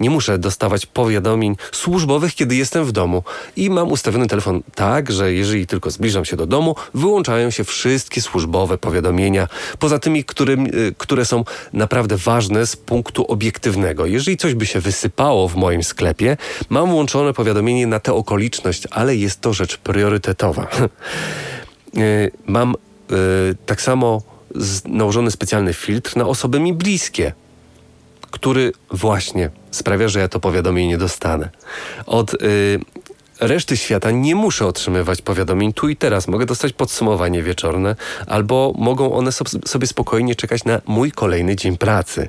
Nie 0.00 0.10
muszę 0.10 0.38
dostawać 0.38 0.86
powiadomień 0.86 1.56
służbowych, 1.72 2.34
kiedy 2.34 2.56
jestem 2.56 2.84
w 2.84 2.92
domu 2.92 3.22
i 3.56 3.70
mam 3.70 3.92
ustawiony 3.92 4.26
telefon 4.26 4.62
tak, 4.74 5.12
że 5.12 5.32
jeżeli 5.32 5.66
tylko 5.66 5.90
zbliżam 5.90 6.24
się 6.24 6.36
do 6.36 6.46
domu, 6.46 6.74
wyłączają 6.94 7.50
się 7.50 7.64
wszystkie 7.64 8.20
służbowe 8.20 8.78
powiadomienia, 8.78 9.48
poza 9.78 9.98
tymi, 9.98 10.24
którym, 10.24 10.66
y, 10.66 10.94
które 10.98 11.24
są 11.24 11.44
naprawdę 11.72 12.16
ważne 12.16 12.66
z 12.66 12.76
punktu 12.76 13.24
obiektywnego. 13.24 14.06
Jeżeli 14.06 14.36
coś 14.36 14.54
by 14.54 14.66
się 14.66 14.80
wysypało 14.80 15.48
w 15.48 15.56
moim 15.56 15.84
sklepie, 15.84 16.36
mam 16.68 16.90
włączone 16.90 17.32
powiadomienie 17.32 17.86
na 17.86 18.00
tę 18.00 18.14
okoliczność, 18.14 18.82
ale 18.90 19.16
jest 19.16 19.40
to 19.40 19.52
rzecz 19.52 19.76
priorytetowa. 19.76 20.66
Y, 21.98 22.30
mam 22.46 22.74
y, 23.12 23.56
tak 23.66 23.82
samo 23.82 24.22
nałożony 24.84 25.30
specjalny 25.30 25.72
filtr 25.72 26.16
na 26.16 26.26
osoby 26.26 26.60
mi 26.60 26.72
bliskie 26.72 27.32
który 28.30 28.72
właśnie 28.90 29.50
sprawia, 29.70 30.08
że 30.08 30.20
ja 30.20 30.28
to 30.28 30.40
powiadomienie 30.40 30.98
dostanę. 30.98 31.48
Od 32.06 32.34
y, 32.34 32.80
reszty 33.40 33.76
świata 33.76 34.10
nie 34.10 34.34
muszę 34.34 34.66
otrzymywać 34.66 35.22
powiadomień 35.22 35.72
tu 35.72 35.88
i 35.88 35.96
teraz. 35.96 36.28
Mogę 36.28 36.46
dostać 36.46 36.72
podsumowanie 36.72 37.42
wieczorne, 37.42 37.96
albo 38.26 38.72
mogą 38.78 39.12
one 39.12 39.32
so, 39.32 39.44
sobie 39.66 39.86
spokojnie 39.86 40.34
czekać 40.34 40.64
na 40.64 40.80
mój 40.86 41.12
kolejny 41.12 41.56
dzień 41.56 41.76
pracy. 41.76 42.28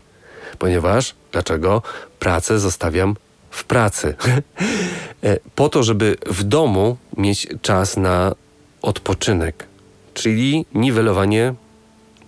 Ponieważ, 0.59 1.15
dlaczego? 1.31 1.81
Pracę 2.19 2.59
zostawiam 2.59 3.15
w 3.49 3.63
pracy. 3.63 4.15
E, 5.23 5.37
po 5.55 5.69
to, 5.69 5.83
żeby 5.83 6.17
w 6.25 6.43
domu 6.43 6.97
mieć 7.17 7.47
czas 7.61 7.97
na 7.97 8.35
odpoczynek, 8.81 9.65
czyli 10.13 10.65
niwelowanie 10.73 11.53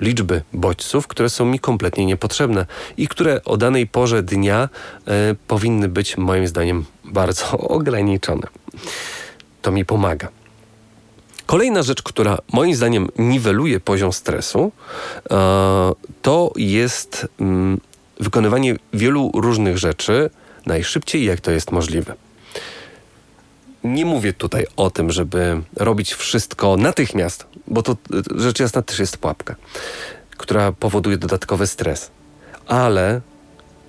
liczby 0.02 0.42
bodźców, 0.54 1.08
które 1.08 1.30
są 1.30 1.46
mi 1.46 1.60
kompletnie 1.60 2.06
niepotrzebne 2.06 2.66
i 2.98 3.08
które 3.08 3.44
o 3.44 3.58
danej 3.58 3.88
porze 3.88 4.24
dnia 4.24 4.70
e, 5.08 5.36
powinny 5.48 5.88
być 5.88 6.18
moim 6.18 6.48
zdaniem 6.48 6.86
bardzo 7.06 7.58
ograniczone. 7.78 8.48
To 9.62 9.72
mi 9.72 9.86
pomaga. 9.86 10.28
Kolejna 11.46 11.84
rzecz, 11.84 12.04
która 12.04 12.38
moim 12.54 12.76
zdaniem 12.76 13.08
niweluje 13.18 13.80
poziom 13.80 14.14
stresu, 14.14 14.72
e, 15.32 15.92
to 16.22 16.52
jest 16.56 17.28
mm, 17.40 17.80
wykonywanie 18.20 18.76
wielu 18.94 19.32
różnych 19.34 19.78
rzeczy 19.78 20.30
najszybciej, 20.66 21.26
jak 21.26 21.42
to 21.42 21.52
jest 21.52 21.72
możliwe. 21.72 22.16
Nie 23.84 24.06
mówię 24.06 24.34
tutaj 24.34 24.66
o 24.76 24.90
tym, 24.90 25.12
żeby 25.12 25.62
robić 25.76 26.14
wszystko 26.14 26.78
natychmiast, 26.78 27.46
bo 27.68 27.84
to 27.84 27.98
rzecz 28.36 28.60
jasna 28.60 28.82
też 28.82 29.00
jest 29.00 29.18
pułapka, 29.18 29.56
która 30.38 30.72
powoduje 30.72 31.18
dodatkowy 31.18 31.68
stres. 31.68 32.12
Ale 32.68 33.22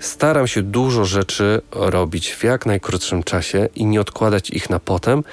staram 0.00 0.46
się 0.46 0.62
dużo 0.62 1.04
rzeczy 1.04 1.61
robić 1.70 2.30
w 2.30 2.44
jak 2.44 2.66
najkrótszym 2.66 3.22
czasie 3.22 3.68
i 3.75 3.87
nie 3.87 4.00
odkładać 4.00 4.50
ich 4.50 4.70
na 4.70 4.78
potem. 4.78 5.25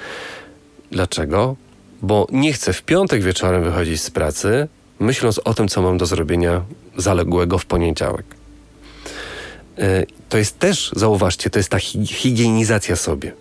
Dlaczego? 0.90 1.56
Bo 2.02 2.26
nie 2.32 2.52
chcę 2.52 2.72
w 2.72 2.82
piątek 2.82 3.22
wieczorem 3.22 3.64
wychodzić 3.64 4.02
z 4.02 4.10
pracy, 4.10 4.68
myśląc 4.98 5.40
o 5.44 5.54
tym, 5.54 5.68
co 5.68 5.82
mam 5.82 5.98
do 5.98 6.06
zrobienia 6.06 6.62
zaległego 6.96 7.58
w 7.58 7.66
poniedziałek. 7.66 8.26
E, 9.78 10.06
to 10.28 10.38
jest 10.38 10.58
też, 10.58 10.92
zauważcie, 10.96 11.50
to 11.50 11.58
jest 11.58 11.68
ta 11.68 11.78
higienizacja 12.06 12.96
sobie. 12.96 13.32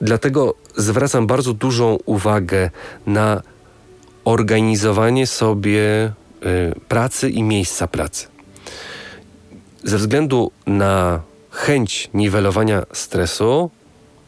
Dlatego 0.00 0.54
zwracam 0.76 1.26
bardzo 1.26 1.52
dużą 1.52 1.98
uwagę 2.04 2.70
na 3.06 3.42
organizowanie 4.24 5.26
sobie 5.26 6.06
y, 6.06 6.80
pracy 6.88 7.30
i 7.30 7.42
miejsca 7.42 7.86
pracy. 7.86 8.26
Ze 9.84 9.98
względu 9.98 10.50
na 10.66 11.20
chęć 11.50 12.10
niwelowania 12.14 12.82
stresu, 12.92 13.70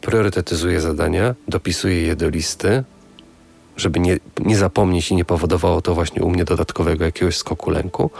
priorytetyzuję 0.01 0.81
zadania, 0.81 1.35
dopisuję 1.47 2.01
je 2.01 2.15
do 2.15 2.29
listy, 2.29 2.83
żeby 3.77 3.99
nie, 3.99 4.17
nie 4.39 4.57
zapomnieć 4.57 5.11
i 5.11 5.15
nie 5.15 5.25
powodowało 5.25 5.81
to 5.81 5.95
właśnie 5.95 6.23
u 6.23 6.29
mnie 6.29 6.45
dodatkowego 6.45 7.05
jakiegoś 7.05 7.37
skoku 7.37 7.69
lęku. 7.69 8.11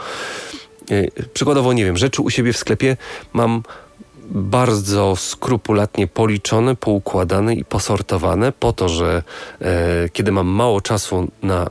Y, 0.90 1.10
przykładowo, 1.32 1.72
nie 1.72 1.84
wiem, 1.84 1.96
rzeczy 1.96 2.22
u 2.22 2.30
siebie 2.30 2.52
w 2.52 2.58
sklepie 2.58 2.96
mam 3.32 3.62
bardzo 4.30 5.16
skrupulatnie 5.16 6.06
policzone, 6.06 6.76
poukładane 6.76 7.54
i 7.54 7.64
posortowane 7.64 8.52
po 8.52 8.72
to, 8.72 8.88
że 8.88 9.22
e, 9.60 10.08
kiedy 10.08 10.32
mam 10.32 10.46
mało 10.46 10.80
czasu 10.80 11.28
na 11.42 11.70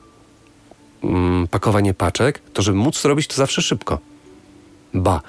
mm, 1.04 1.48
pakowanie 1.48 1.94
paczek, 1.94 2.42
to 2.54 2.62
żeby 2.62 2.78
móc 2.78 3.02
zrobić 3.02 3.28
to 3.28 3.36
zawsze 3.36 3.62
szybko. 3.62 4.00
Ba, 4.94 5.22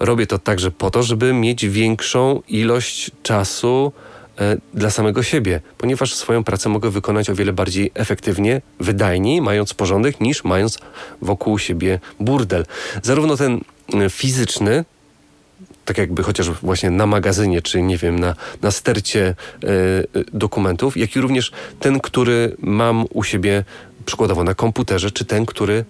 robię 0.00 0.26
to 0.26 0.38
także 0.38 0.70
po 0.70 0.90
to, 0.90 1.02
żeby 1.02 1.32
mieć 1.32 1.66
większą 1.66 2.42
ilość 2.48 3.10
czasu 3.22 3.92
e, 4.38 4.56
dla 4.74 4.90
samego 4.90 5.22
siebie, 5.22 5.60
ponieważ 5.78 6.14
swoją 6.14 6.44
pracę 6.44 6.68
mogę 6.68 6.90
wykonać 6.90 7.30
o 7.30 7.34
wiele 7.34 7.52
bardziej 7.52 7.90
efektywnie, 7.94 8.62
wydajniej, 8.80 9.42
mając 9.42 9.74
porządek, 9.74 10.20
niż 10.20 10.44
mając 10.44 10.78
wokół 11.22 11.58
siebie 11.58 12.00
burdel. 12.20 12.66
Zarówno 13.02 13.36
ten 13.36 13.60
e, 13.94 14.10
fizyczny, 14.10 14.84
tak 15.88 15.98
jakby 15.98 16.22
chociaż 16.22 16.50
właśnie 16.50 16.90
na 16.90 17.06
magazynie, 17.06 17.62
czy 17.62 17.82
nie 17.82 17.96
wiem, 17.98 18.18
na, 18.18 18.34
na 18.62 18.70
stercie 18.70 19.34
y, 19.64 20.24
dokumentów, 20.32 20.96
jak 20.96 21.16
i 21.16 21.20
również 21.20 21.52
ten, 21.80 22.00
który 22.00 22.56
mam 22.58 23.04
u 23.12 23.22
siebie 23.22 23.64
przykładowo 24.06 24.44
na 24.44 24.54
komputerze, 24.54 25.10
czy 25.10 25.24
ten, 25.24 25.46
który 25.46 25.74
y, 25.74 25.84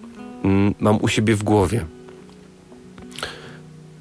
mam 0.79 0.97
u 1.01 1.07
siebie 1.07 1.35
w 1.35 1.43
głowie. 1.43 1.85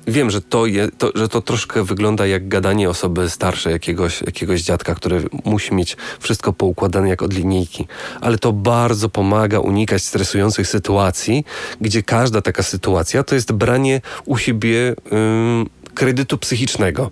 Wiem, 0.09 0.31
że 0.31 0.40
to, 0.40 0.67
je, 0.67 0.88
to, 0.99 1.12
że 1.14 1.28
to 1.28 1.43
troszkę 1.43 1.85
wygląda 1.85 2.26
jak 2.26 2.49
gadanie 2.49 2.90
osoby 2.90 3.31
starszej, 3.31 3.73
jakiegoś, 3.73 4.23
jakiegoś 4.23 4.62
dziadka, 4.62 4.95
który 4.95 5.25
musi 5.45 5.75
mieć 5.75 5.97
wszystko 6.21 6.52
poukładane 6.52 7.09
jak 7.09 7.23
od 7.23 7.35
linijki. 7.35 7.87
Ale 8.21 8.38
to 8.38 8.52
bardzo 8.52 9.09
pomaga 9.09 9.61
unikać 9.61 10.02
stresujących 10.02 10.69
sytuacji, 10.69 11.45
gdzie 11.81 12.02
każda 12.02 12.40
taka 12.40 12.62
sytuacja 12.62 13.23
to 13.23 13.35
jest 13.35 13.52
branie 13.52 14.00
u 14.25 14.38
siebie. 14.38 14.95
Yy, 15.12 15.78
kredytu 15.99 16.38
psychicznego. 16.38 17.11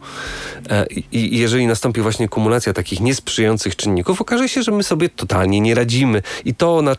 E, 0.71 0.87
I 1.12 1.38
jeżeli 1.38 1.66
nastąpi 1.66 2.00
właśnie 2.00 2.28
kumulacja 2.28 2.73
takich 2.73 3.00
niesprzyjających 3.00 3.76
czynników, 3.76 4.21
okaże 4.21 4.49
się, 4.49 4.62
że 4.62 4.73
my 4.73 4.83
sobie 4.83 5.09
totalnie 5.09 5.61
nie 5.61 5.75
radzimy. 5.75 6.23
I 6.45 6.55
to, 6.55 6.83
nad, 6.83 6.99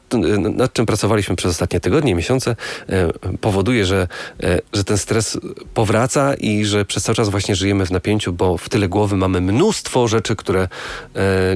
nad 0.55 0.73
czym 0.73 0.85
pracowaliśmy 0.85 1.35
przez 1.35 1.51
ostatnie 1.51 1.79
tygodnie, 1.79 2.15
miesiące, 2.15 2.55
e, 2.89 3.37
powoduje, 3.41 3.85
że, 3.85 4.07
e, 4.43 4.59
że 4.73 4.83
ten 4.83 4.97
stres 4.97 5.37
powraca 5.73 6.33
i 6.33 6.65
że 6.65 6.85
przez 6.85 7.03
cały 7.03 7.15
czas 7.15 7.29
właśnie 7.29 7.55
żyjemy 7.55 7.85
w 7.85 7.91
napięciu, 7.91 8.33
bo 8.33 8.57
w 8.57 8.69
tyle 8.69 8.89
głowy 8.89 9.15
mamy 9.15 9.41
mnóstwo 9.41 10.07
rzeczy, 10.07 10.35
które, 10.35 10.67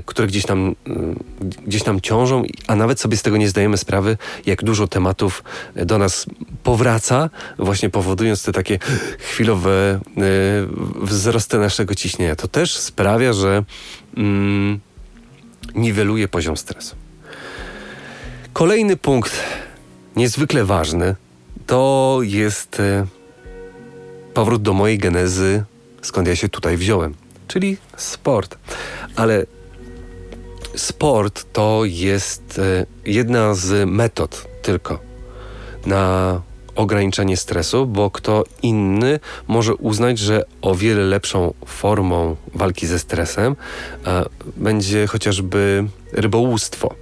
które 0.06 0.28
gdzieś, 0.28 0.46
tam, 0.46 0.76
gdzieś 1.68 1.86
nam 1.86 2.02
ciążą, 2.02 2.44
a 2.68 2.76
nawet 2.76 3.00
sobie 3.00 3.18
z 3.18 3.22
tego 3.22 3.38
nie 3.38 3.50
zdajemy 3.50 3.78
sprawy, 3.78 4.18
jak 4.46 4.64
dużo 4.64 4.88
tematów 4.88 5.44
do 5.76 5.98
nas 5.98 6.26
powraca, 6.64 7.30
właśnie 7.60 7.90
powodując 7.90 8.44
te 8.44 8.52
takie 8.52 8.80
chwilowe 9.20 10.00
Y, 10.24 10.68
wzrost 11.02 11.54
naszego 11.54 11.96
ciśnienia. 11.96 12.36
To 12.36 12.48
też 12.48 12.78
sprawia, 12.78 13.34
że 13.34 13.64
mm, 14.18 14.80
niweluje 15.76 16.28
poziom 16.28 16.58
stresu. 16.58 16.96
Kolejny 18.54 18.98
punkt, 18.98 19.32
niezwykle 20.16 20.66
ważny, 20.66 21.16
to 21.68 22.20
jest 22.22 22.80
y, 22.80 23.06
powrót 24.34 24.62
do 24.62 24.74
mojej 24.74 24.98
genezy, 24.98 25.64
skąd 26.02 26.28
ja 26.28 26.36
się 26.36 26.50
tutaj 26.50 26.78
wziąłem, 26.78 27.14
czyli 27.48 27.78
sport. 27.98 28.58
Ale 29.16 29.46
sport 30.76 31.46
to 31.54 31.82
jest 31.86 32.60
y, 32.60 32.86
jedna 33.06 33.54
z 33.54 33.90
metod 33.90 34.48
tylko 34.62 35.00
na 35.86 36.42
ograniczenie 36.76 37.38
stresu, 37.38 37.86
bo 37.86 38.12
kto 38.12 38.44
inny 38.62 39.20
może 39.48 39.76
uznać, 39.76 40.20
że 40.20 40.44
o 40.62 40.76
wiele 40.76 41.04
lepszą 41.04 41.54
formą 41.66 42.36
walki 42.54 42.88
ze 42.88 43.00
stresem 43.00 43.56
e, 44.06 44.26
będzie 44.58 45.08
chociażby 45.08 45.88
rybołówstwo. 46.14 46.96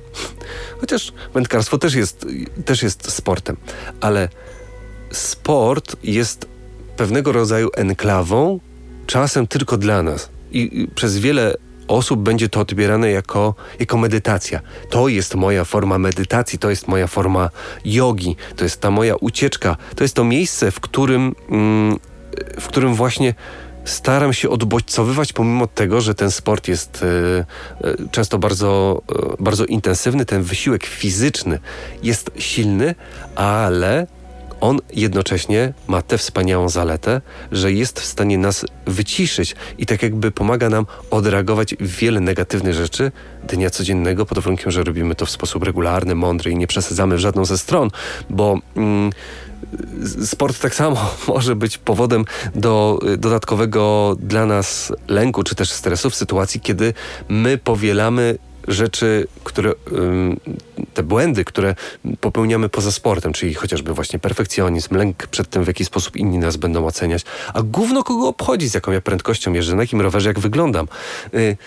Chociaż 0.79 1.13
wędkarstwo 1.33 1.77
też 1.77 1.93
jest, 1.93 2.25
też 2.65 2.83
jest 2.83 3.11
sportem, 3.11 3.57
ale 4.01 4.29
sport 5.11 5.95
jest 6.03 6.47
pewnego 6.97 7.31
rodzaju 7.31 7.69
enklawą, 7.75 8.59
czasem 9.07 9.47
tylko 9.47 9.77
dla 9.77 10.03
nas. 10.03 10.29
I 10.51 10.87
przez 10.95 11.17
wiele 11.17 11.55
osób 11.89 12.19
będzie 12.19 12.49
to 12.49 12.59
odbierane 12.59 13.11
jako, 13.11 13.55
jako 13.79 13.97
medytacja. 13.97 14.59
To 14.89 15.07
jest 15.07 15.35
moja 15.35 15.63
forma 15.63 15.97
medytacji, 15.97 16.59
to 16.59 16.69
jest 16.69 16.87
moja 16.87 17.07
forma 17.07 17.49
jogi, 17.85 18.35
to 18.55 18.63
jest 18.63 18.81
ta 18.81 18.91
moja 18.91 19.15
ucieczka, 19.15 19.77
to 19.95 20.03
jest 20.03 20.15
to 20.15 20.23
miejsce, 20.23 20.71
w 20.71 20.79
którym, 20.79 21.35
mm, 21.49 21.99
w 22.59 22.67
którym 22.67 22.93
właśnie 22.93 23.33
staram 23.85 24.33
się 24.33 24.49
odbodźcowywać, 24.49 25.33
pomimo 25.33 25.67
tego, 25.67 26.01
że 26.01 26.15
ten 26.15 26.31
sport 26.31 26.67
jest 26.67 27.03
y, 27.03 27.05
y, 27.87 28.09
często 28.11 28.39
bardzo, 28.39 29.01
y, 29.39 29.43
bardzo 29.43 29.65
intensywny, 29.65 30.25
ten 30.25 30.43
wysiłek 30.43 30.85
fizyczny 30.85 31.59
jest 32.03 32.31
silny, 32.37 32.95
ale 33.35 34.07
on 34.61 34.79
jednocześnie 34.93 35.73
ma 35.87 36.01
tę 36.01 36.17
wspaniałą 36.17 36.69
zaletę, 36.69 37.21
że 37.51 37.71
jest 37.71 37.99
w 37.99 38.05
stanie 38.05 38.37
nas 38.37 38.65
wyciszyć 38.85 39.55
i 39.77 39.85
tak 39.85 40.03
jakby 40.03 40.31
pomaga 40.31 40.69
nam 40.69 40.85
odreagować 41.11 41.75
wiele 41.79 42.19
negatywnych 42.19 42.73
rzeczy 42.73 43.11
dnia 43.47 43.69
codziennego, 43.69 44.25
pod 44.25 44.39
warunkiem, 44.39 44.71
że 44.71 44.83
robimy 44.83 45.15
to 45.15 45.25
w 45.25 45.29
sposób 45.29 45.63
regularny, 45.63 46.15
mądry 46.15 46.51
i 46.51 46.57
nie 46.57 46.67
przesadzamy 46.67 47.15
w 47.15 47.19
żadną 47.19 47.45
ze 47.45 47.57
stron, 47.57 47.89
bo. 48.29 48.57
Mm, 48.75 49.09
sport 50.25 50.59
tak 50.59 50.75
samo 50.75 51.11
może 51.27 51.55
być 51.55 51.77
powodem 51.77 52.25
do 52.55 52.99
dodatkowego 53.17 54.15
dla 54.19 54.45
nas 54.45 54.93
lęku 55.07 55.43
czy 55.43 55.55
też 55.55 55.71
stresu 55.71 56.09
w 56.09 56.15
sytuacji, 56.15 56.61
kiedy 56.61 56.93
my 57.29 57.57
powielamy 57.57 58.37
rzeczy, 58.69 59.27
które, 59.43 59.73
te 60.93 61.03
błędy, 61.03 61.45
które 61.45 61.75
popełniamy 62.21 62.69
poza 62.69 62.91
sportem, 62.91 63.33
czyli 63.33 63.53
chociażby 63.53 63.93
właśnie 63.93 64.19
perfekcjonizm, 64.19 64.95
lęk 64.95 65.27
przed 65.27 65.49
tym, 65.49 65.63
w 65.63 65.67
jaki 65.67 65.85
sposób 65.85 66.15
inni 66.15 66.37
nas 66.37 66.57
będą 66.57 66.85
oceniać, 66.85 67.23
a 67.53 67.61
gówno 67.61 68.03
kogo 68.03 68.27
obchodzi, 68.27 68.69
z 68.69 68.73
jaką 68.73 68.91
ja 68.91 69.01
prędkością 69.01 69.53
jeżdżę, 69.53 69.75
na 69.75 69.83
jakim 69.83 70.01
rowerze, 70.01 70.29
jak 70.29 70.39
wyglądam. 70.39 70.87
Y, 71.33 71.57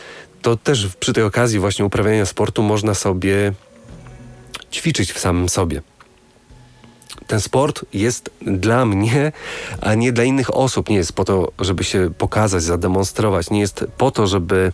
to 0.42 0.56
też 0.56 0.88
przy 1.00 1.12
tej 1.12 1.24
okazji 1.24 1.58
właśnie 1.58 1.84
uprawiania 1.84 2.26
sportu 2.26 2.62
można 2.62 2.94
sobie 2.94 3.52
ćwiczyć 4.72 5.12
w 5.12 5.18
samym 5.18 5.48
sobie 5.48 5.82
ten 7.26 7.40
sport 7.40 7.84
jest 7.92 8.30
dla 8.40 8.86
mnie, 8.86 9.32
a 9.80 9.94
nie 9.94 10.12
dla 10.12 10.24
innych 10.24 10.54
osób. 10.56 10.88
Nie 10.88 10.96
jest 10.96 11.12
po 11.12 11.24
to, 11.24 11.52
żeby 11.58 11.84
się 11.84 12.10
pokazać, 12.18 12.62
zademonstrować. 12.62 13.50
Nie 13.50 13.60
jest 13.60 13.84
po 13.98 14.10
to, 14.10 14.26
żeby 14.26 14.72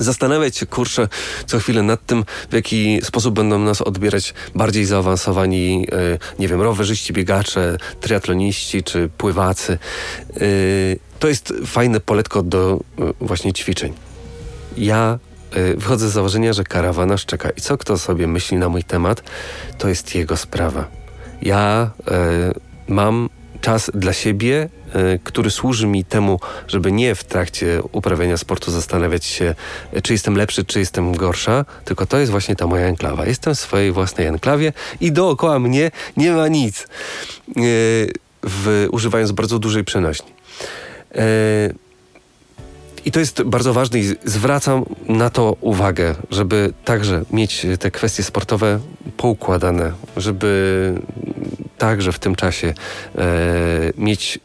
zastanawiać 0.00 0.56
się, 0.56 0.66
kurczę, 0.66 1.08
co 1.46 1.58
chwilę 1.58 1.82
nad 1.82 2.06
tym, 2.06 2.24
w 2.50 2.54
jaki 2.54 3.00
sposób 3.02 3.34
będą 3.34 3.58
nas 3.58 3.82
odbierać 3.82 4.34
bardziej 4.54 4.84
zaawansowani, 4.84 5.80
yy, 5.80 6.18
nie 6.38 6.48
wiem, 6.48 6.62
rowerzyści, 6.62 7.12
biegacze, 7.12 7.78
triatloniści 8.00 8.82
czy 8.82 9.08
pływacy. 9.18 9.78
Yy, 10.40 10.98
to 11.18 11.28
jest 11.28 11.52
fajne 11.66 12.00
poletko 12.00 12.42
do 12.42 12.80
yy, 12.98 13.14
właśnie 13.20 13.52
ćwiczeń. 13.52 13.92
Ja 14.76 15.18
wychodzę 15.76 16.08
z 16.08 16.12
założenia, 16.12 16.52
że 16.52 16.64
karawana 16.64 17.16
szczeka 17.18 17.50
i 17.50 17.60
co 17.60 17.78
kto 17.78 17.98
sobie 17.98 18.26
myśli 18.26 18.56
na 18.56 18.68
mój 18.68 18.84
temat, 18.84 19.22
to 19.78 19.88
jest 19.88 20.14
jego 20.14 20.36
sprawa. 20.36 20.88
Ja 21.42 21.90
mam 22.88 23.28
czas 23.66 23.90
dla 23.94 24.12
siebie, 24.12 24.68
y, 25.14 25.18
który 25.24 25.50
służy 25.50 25.86
mi 25.86 26.04
temu, 26.04 26.40
żeby 26.68 26.92
nie 26.92 27.14
w 27.14 27.24
trakcie 27.24 27.82
uprawiania 27.92 28.36
sportu 28.36 28.70
zastanawiać 28.70 29.24
się, 29.24 29.54
czy 30.02 30.12
jestem 30.12 30.36
lepszy, 30.36 30.64
czy 30.64 30.78
jestem 30.78 31.16
gorsza, 31.16 31.64
tylko 31.84 32.06
to 32.06 32.18
jest 32.18 32.32
właśnie 32.32 32.56
ta 32.56 32.66
moja 32.66 32.86
enklawa. 32.86 33.26
Jestem 33.26 33.54
w 33.54 33.58
swojej 33.58 33.92
własnej 33.92 34.26
enklawie 34.26 34.72
i 35.00 35.12
dookoła 35.12 35.58
mnie 35.58 35.90
nie 36.16 36.32
ma 36.32 36.48
nic, 36.48 36.82
y, 36.82 36.86
w, 38.42 38.88
używając 38.90 39.32
bardzo 39.32 39.58
dużej 39.58 39.84
przenośni. 39.84 40.30
Y, 41.16 41.74
I 43.04 43.12
to 43.12 43.20
jest 43.20 43.42
bardzo 43.42 43.74
ważne 43.74 43.98
i 43.98 44.14
zwracam 44.24 44.84
na 45.08 45.30
to 45.30 45.56
uwagę, 45.60 46.14
żeby 46.30 46.72
także 46.84 47.24
mieć 47.30 47.66
te 47.78 47.90
kwestie 47.90 48.22
sportowe 48.22 48.80
poukładane, 49.16 49.92
żeby 50.16 51.00
także 51.78 52.12
w 52.12 52.18
tym 52.18 52.34
czasie 52.34 52.74
e, 53.14 53.24
mieć 53.98 54.40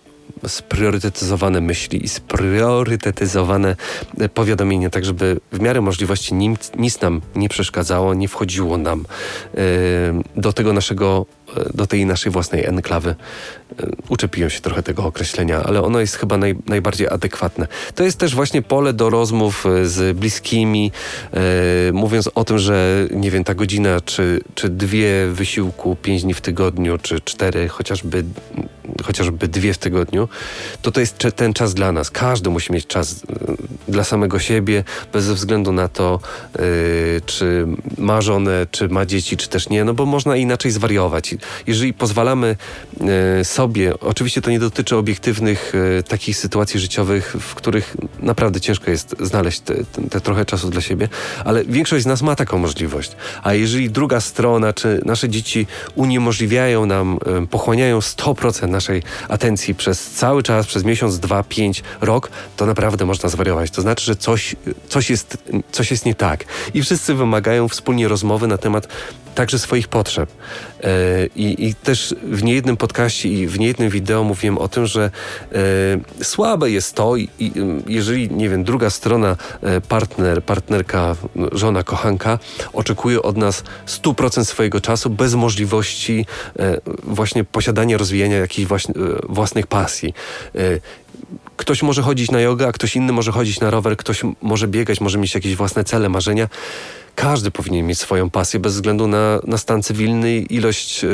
spriorytetyzowane 0.47 1.61
myśli 1.61 2.05
i 2.05 2.09
spriorytetyzowane 2.09 3.75
powiadomienie, 4.33 4.89
tak 4.89 5.05
żeby 5.05 5.39
w 5.51 5.59
miarę 5.59 5.81
możliwości 5.81 6.33
nic, 6.33 6.71
nic 6.77 7.01
nam 7.01 7.21
nie 7.35 7.49
przeszkadzało, 7.49 8.13
nie 8.13 8.27
wchodziło 8.27 8.77
nam 8.77 9.05
e, 9.55 9.57
do 10.35 10.53
tego 10.53 10.73
naszego 10.73 11.25
do 11.73 11.87
tej 11.87 12.05
naszej 12.05 12.31
własnej 12.31 12.65
enklawy. 12.65 13.15
E, 13.79 13.87
uczepiłem 14.09 14.49
się 14.49 14.61
trochę 14.61 14.83
tego 14.83 15.05
określenia, 15.05 15.63
ale 15.63 15.81
ono 15.81 15.99
jest 15.99 16.15
chyba 16.15 16.37
naj, 16.37 16.55
najbardziej 16.67 17.07
adekwatne. 17.07 17.67
To 17.95 18.03
jest 18.03 18.17
też 18.17 18.35
właśnie 18.35 18.61
pole 18.61 18.93
do 18.93 19.09
rozmów 19.09 19.65
e, 19.65 19.85
z 19.85 20.17
bliskimi, 20.17 20.91
e, 21.33 21.91
mówiąc 21.91 22.29
o 22.35 22.43
tym, 22.43 22.59
że 22.59 23.07
nie 23.11 23.31
wiem, 23.31 23.43
ta 23.43 23.53
godzina, 23.53 24.01
czy, 24.01 24.41
czy 24.55 24.69
dwie 24.69 25.27
wysiłku, 25.27 25.95
pięć 25.95 26.23
dni 26.23 26.33
w 26.33 26.41
tygodniu, 26.41 26.97
czy 26.97 27.21
cztery, 27.21 27.69
chociażby 27.69 28.23
chociażby 29.03 29.47
dwie 29.47 29.73
w 29.73 29.77
tygodniu, 29.77 30.29
to 30.81 30.91
to 30.91 30.99
jest 30.99 31.27
ten 31.35 31.53
czas 31.53 31.73
dla 31.73 31.91
nas. 31.91 32.11
Każdy 32.11 32.49
musi 32.49 32.73
mieć 32.73 32.87
czas 32.87 33.21
dla 33.87 34.03
samego 34.03 34.39
siebie, 34.39 34.83
bez 35.13 35.27
względu 35.27 35.71
na 35.71 35.87
to, 35.87 36.19
czy 37.25 37.67
ma 37.97 38.21
żonę, 38.21 38.67
czy 38.71 38.89
ma 38.89 39.05
dzieci, 39.05 39.37
czy 39.37 39.49
też 39.49 39.69
nie, 39.69 39.83
no 39.83 39.93
bo 39.93 40.05
można 40.05 40.35
inaczej 40.35 40.71
zwariować. 40.71 41.35
Jeżeli 41.67 41.93
pozwalamy 41.93 42.55
yy, 43.37 43.45
sobie, 43.45 43.99
oczywiście 43.99 44.41
to 44.41 44.51
nie 44.51 44.59
dotyczy 44.59 44.97
obiektywnych 44.97 45.73
yy, 45.95 46.03
takich 46.03 46.37
sytuacji 46.37 46.79
życiowych, 46.79 47.35
w 47.39 47.55
których 47.55 47.97
naprawdę 48.19 48.61
ciężko 48.61 48.91
jest 48.91 49.15
znaleźć 49.19 49.59
te, 49.59 49.75
te, 50.09 50.21
trochę 50.21 50.45
czasu 50.45 50.69
dla 50.69 50.81
siebie, 50.81 51.09
ale 51.45 51.65
większość 51.65 52.03
z 52.03 52.07
nas 52.07 52.21
ma 52.21 52.35
taką 52.35 52.57
możliwość. 52.57 53.11
A 53.43 53.53
jeżeli 53.53 53.89
druga 53.89 54.21
strona, 54.21 54.73
czy 54.73 55.01
nasze 55.05 55.29
dzieci 55.29 55.67
uniemożliwiają 55.95 56.85
nam, 56.85 57.19
pochłaniają 57.49 57.99
100% 57.99 58.67
naszej 58.67 59.03
atencji 59.29 59.75
przez 59.75 60.09
cały 60.09 60.43
czas, 60.43 60.67
przez 60.67 60.83
miesiąc, 60.83 61.19
dwa, 61.19 61.43
pięć, 61.43 61.83
rok, 62.01 62.29
to 62.57 62.65
naprawdę 62.65 63.05
można 63.05 63.29
zwariować. 63.29 63.71
To 63.71 63.81
znaczy, 63.81 64.05
że 64.05 64.15
coś, 64.15 64.55
coś, 64.89 65.09
jest, 65.09 65.37
coś 65.71 65.91
jest 65.91 66.05
nie 66.05 66.15
tak. 66.15 66.45
I 66.73 66.81
wszyscy 66.81 67.13
wymagają 67.13 67.67
wspólnie 67.67 68.07
rozmowy 68.07 68.47
na 68.47 68.57
temat 68.57 68.87
także 69.35 69.59
swoich 69.59 69.87
potrzeb. 69.87 70.31
E, 71.35 71.39
I, 71.39 71.67
I, 71.67 71.75
też 71.75 72.15
w 72.23 72.43
niejednym 72.43 72.77
podcaście 72.77 73.29
i 73.29 73.47
w 73.47 73.59
niejednym 73.59 73.89
wideo 73.89 74.23
mówiłem 74.23 74.57
o 74.57 74.67
tym, 74.67 74.85
że 74.85 75.11
e, 76.19 76.23
słabe 76.23 76.71
jest 76.71 76.95
to, 76.95 77.15
i, 77.15 77.29
i, 77.39 77.51
jeżeli, 77.87 78.31
nie 78.31 78.49
wiem, 78.49 78.63
druga 78.63 78.89
strona, 78.89 79.37
e, 79.61 79.81
partner, 79.81 80.43
partnerka, 80.43 81.15
żona, 81.51 81.83
kochanka 81.83 82.39
oczekuje 82.73 83.21
od 83.21 83.37
nas 83.37 83.63
100% 83.87 84.45
swojego 84.45 84.81
czasu 84.81 85.09
bez 85.09 85.35
możliwości 85.35 86.25
e, 86.59 86.77
właśnie 87.03 87.43
posiadania, 87.43 87.97
rozwijania 87.97 88.37
jakichś 88.37 88.67
właśnie, 88.67 88.95
e, 88.95 88.97
własnych 89.29 89.67
pasji. 89.67 90.13
Ktoś 91.61 91.83
może 91.83 92.01
chodzić 92.01 92.31
na 92.31 92.41
jogę, 92.41 92.67
a 92.67 92.71
ktoś 92.71 92.95
inny 92.95 93.13
może 93.13 93.31
chodzić 93.31 93.59
na 93.59 93.69
rower, 93.69 93.97
ktoś 93.97 94.21
może 94.41 94.67
biegać, 94.67 95.01
może 95.01 95.17
mieć 95.17 95.35
jakieś 95.35 95.55
własne 95.55 95.83
cele, 95.83 96.09
marzenia 96.09 96.47
każdy 97.15 97.51
powinien 97.51 97.87
mieć 97.87 97.99
swoją 97.99 98.29
pasję 98.29 98.59
bez 98.59 98.73
względu 98.73 99.07
na, 99.07 99.39
na 99.43 99.57
stan 99.57 99.83
cywilny, 99.83 100.37
ilość, 100.37 101.03
e, 101.03 101.07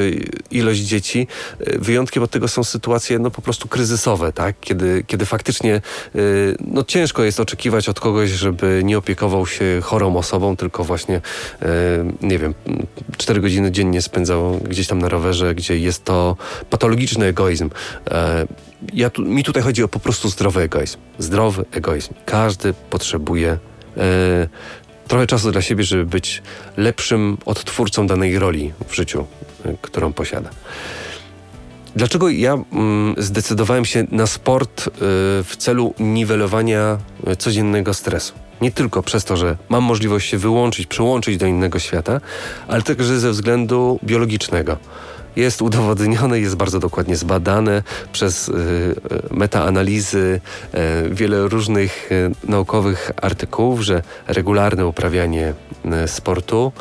ilość 0.51 0.79
dzieci. 0.79 1.27
E, 1.59 1.79
wyjątkiem 1.79 2.23
od 2.23 2.31
tego 2.31 2.47
są 2.47 2.63
sytuacje 2.63 3.19
no, 3.19 3.31
po 3.31 3.41
prostu 3.41 3.67
kryzysowe, 3.67 4.33
tak? 4.33 4.55
kiedy, 4.61 5.03
kiedy 5.07 5.25
faktycznie 5.25 5.75
e, 5.75 6.19
no, 6.59 6.83
ciężko 6.83 7.23
jest 7.23 7.39
oczekiwać 7.39 7.89
od 7.89 7.99
kogoś, 7.99 8.29
żeby 8.29 8.81
nie 8.83 8.97
opiekował 8.97 9.47
się 9.47 9.79
chorą 9.83 10.17
osobą, 10.17 10.55
tylko 10.55 10.83
właśnie, 10.83 11.21
nie 12.21 12.39
wiem, 12.39 12.53
cztery 13.17 13.41
godziny 13.41 13.71
dziennie 13.71 14.01
spędzał 14.01 14.59
gdzieś 14.69 14.87
tam 14.87 14.99
na 14.99 15.09
rowerze, 15.09 15.55
gdzie 15.55 15.77
jest 15.77 16.03
to 16.03 16.37
patologiczny 16.69 17.25
egoizm. 17.25 17.69
Ja 18.93 19.09
tu, 19.09 19.21
mi 19.21 19.43
tutaj 19.43 19.63
chodzi 19.63 19.83
o 19.83 19.87
po 19.87 19.99
prostu 19.99 20.29
zdrowy 20.29 20.61
egoizm. 20.61 20.97
Zdrowy 21.19 21.65
egoizm. 21.71 22.13
Każdy 22.25 22.73
potrzebuje 22.73 23.57
trochę 25.07 25.27
czasu 25.27 25.51
dla 25.51 25.61
siebie, 25.61 25.83
żeby 25.83 26.05
być 26.05 26.41
lepszym 26.77 27.37
odtwórcą 27.45 28.07
danej 28.07 28.39
roli 28.39 28.73
w 28.87 28.95
życiu, 28.95 29.25
y, 29.65 29.77
którą 29.81 30.13
posiada. 30.13 30.49
Dlaczego 31.95 32.29
ja 32.29 32.53
mm, 32.53 33.15
zdecydowałem 33.17 33.85
się 33.85 34.07
na 34.11 34.27
sport 34.27 34.87
y, 34.87 34.91
w 35.43 35.53
celu 35.57 35.93
niwelowania 35.99 36.97
codziennego 37.37 37.93
stresu? 37.93 38.33
Nie 38.61 38.71
tylko 38.71 39.03
przez 39.03 39.25
to, 39.25 39.37
że 39.37 39.57
mam 39.69 39.83
możliwość 39.83 40.29
się 40.29 40.37
wyłączyć, 40.37 40.87
przełączyć 40.87 41.37
do 41.37 41.45
innego 41.45 41.79
świata, 41.79 42.21
ale 42.67 42.81
także 42.81 43.19
ze 43.19 43.31
względu 43.31 43.99
biologicznego 44.03 44.77
jest 45.37 45.61
udowodnione, 45.61 46.39
jest 46.39 46.55
bardzo 46.55 46.79
dokładnie 46.79 47.15
zbadane 47.15 47.83
przez 48.11 48.49
y, 48.49 48.51
y, 48.51 48.95
metaanalizy, 49.31 50.41
y, 50.73 51.09
wiele 51.09 51.47
różnych 51.47 52.09
naukowych 52.43 53.11
artykułów, 53.21 53.81
że 53.81 54.01
regularne 54.27 54.85
uprawianie 54.85 55.53
sportu 56.07 56.71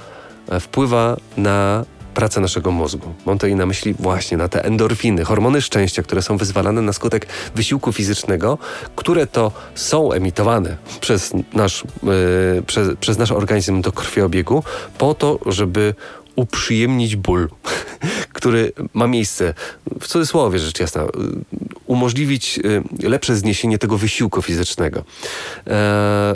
wpływa 0.60 1.16
na 1.36 1.84
pracę 2.14 2.40
naszego 2.40 2.70
mózgu. 2.70 3.14
Mam 3.26 3.38
tutaj 3.38 3.54
na 3.54 3.66
myśli 3.66 3.94
właśnie 3.98 4.36
na 4.36 4.48
te 4.48 4.64
endorfiny, 4.64 5.24
hormony 5.24 5.62
szczęścia, 5.62 6.02
które 6.02 6.22
są 6.22 6.36
wyzwalane 6.36 6.82
na 6.82 6.92
skutek 6.92 7.26
wysiłku 7.54 7.92
fizycznego, 7.92 8.58
które 8.96 9.26
to 9.26 9.52
są 9.74 10.12
emitowane 10.12 10.76
przez 11.00 11.32
nasz, 11.52 11.84
yy, 12.02 12.62
przez, 12.66 12.88
przez 13.00 13.18
nasz 13.18 13.32
organizm 13.32 13.80
do 13.80 13.92
krwiobiegu 13.92 14.62
po 14.98 15.14
to, 15.14 15.38
żeby 15.46 15.94
uprzyjemnić 16.36 17.16
ból, 17.16 17.48
który 18.32 18.72
ma 18.94 19.06
miejsce, 19.06 19.54
w 20.00 20.06
cudzysłowie 20.06 20.58
rzecz 20.58 20.80
jasna, 20.80 21.04
umożliwić 21.86 22.58
y, 23.04 23.08
lepsze 23.08 23.36
zniesienie 23.36 23.78
tego 23.78 23.98
wysiłku 23.98 24.42
fizycznego. 24.42 25.04
E, 25.66 26.34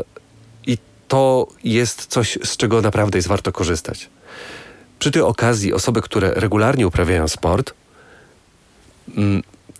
I 0.66 0.78
to 1.08 1.48
jest 1.64 2.06
coś, 2.06 2.38
z 2.44 2.56
czego 2.56 2.82
naprawdę 2.82 3.18
jest 3.18 3.28
warto 3.28 3.52
korzystać. 3.52 4.08
Przy 4.98 5.10
tej 5.10 5.22
okazji 5.22 5.72
osoby, 5.72 6.02
które 6.02 6.32
regularnie 6.34 6.86
uprawiają 6.86 7.28
sport, 7.28 7.74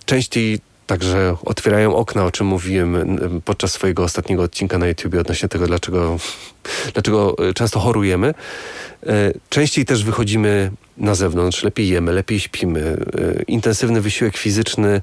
częściej 0.07 0.61
Także 0.91 1.37
otwierają 1.45 1.97
okna, 1.97 2.25
o 2.25 2.31
czym 2.31 2.47
mówiłem 2.47 3.19
podczas 3.45 3.73
swojego 3.73 4.03
ostatniego 4.03 4.43
odcinka 4.43 4.79
na 4.79 4.87
YouTube 4.87 5.15
odnośnie 5.15 5.49
tego, 5.49 5.67
dlaczego, 5.67 6.17
dlaczego 6.93 7.37
e, 7.39 7.55
często 7.55 7.81
chorujemy. 7.81 8.35
E, 9.07 9.33
częściej 9.49 9.85
też 9.85 10.05
wychodzimy 10.05 10.71
na 10.97 11.15
zewnątrz, 11.15 11.63
lepiej 11.63 11.89
jemy, 11.89 12.13
lepiej 12.13 12.41
śpimy. 12.41 12.81
E, 12.81 13.43
intensywny 13.43 14.01
wysiłek 14.01 14.37
fizyczny 14.37 15.03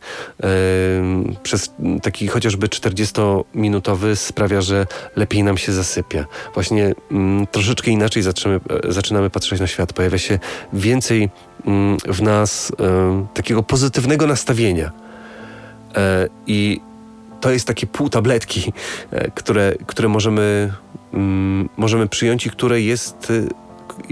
przez 1.44 1.72
taki 2.02 2.28
chociażby 2.28 2.68
40-minutowy 2.68 4.16
sprawia, 4.16 4.62
że 4.62 4.88
lepiej 5.16 5.44
nam 5.44 5.58
się 5.58 5.74
zasypia. 5.74 6.26
Właśnie 6.54 6.94
mm, 7.12 7.48
troszeczkę 7.48 7.92
inaczej 7.92 8.24
zaczynamy, 8.24 8.60
zaczynamy 8.90 9.30
patrzeć 9.30 9.60
na 9.60 9.68
świat. 9.68 9.94
Pojawia 9.94 10.18
się 10.18 10.40
więcej 10.74 11.30
mm, 11.66 11.98
w 12.08 12.22
nas 12.22 12.72
takiego 13.34 13.64
pozytywnego 13.64 14.28
nastawienia 14.28 15.07
I 16.48 16.82
to 17.42 17.52
jest 17.52 17.68
takie 17.68 17.88
pół 17.88 18.10
tabletki, 18.10 18.74
e, 19.12 19.32
które, 19.32 19.74
które 19.88 20.08
możemy, 20.08 20.74
mm, 21.14 21.70
możemy 21.78 22.08
przyjąć 22.08 22.46
i 22.46 22.50
które 22.50 22.82
jest 22.82 23.32
e, 23.32 23.68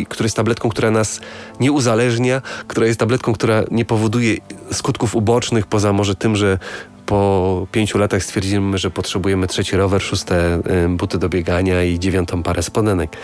które 0.10 0.26
jest 0.26 0.36
tabletką, 0.36 0.69
która 0.69 0.91
nas 0.91 1.21
nie 1.60 1.71
uzależnia, 1.71 2.41
która 2.67 2.88
jest 2.88 3.00
tabletką, 3.00 3.34
która 3.34 3.63
nie 3.71 3.86
powoduje 3.86 4.38
skutków 4.71 5.15
ubocznych, 5.15 5.67
poza 5.67 5.93
może 5.93 6.15
tym, 6.15 6.36
że 6.36 6.58
po 7.06 7.67
pięciu 7.71 7.98
latach 7.98 8.24
stwierdzimy, 8.24 8.78
że 8.78 8.91
potrzebujemy 8.91 9.48
trzeci 9.48 9.78
rower, 9.78 10.02
szóste 10.02 10.62
buty 10.89 11.17
do 11.17 11.30
biegania 11.30 11.84
i 11.84 12.00
dziewiątą 12.00 12.43
parę 12.43 12.63
spodenek. 12.63 13.17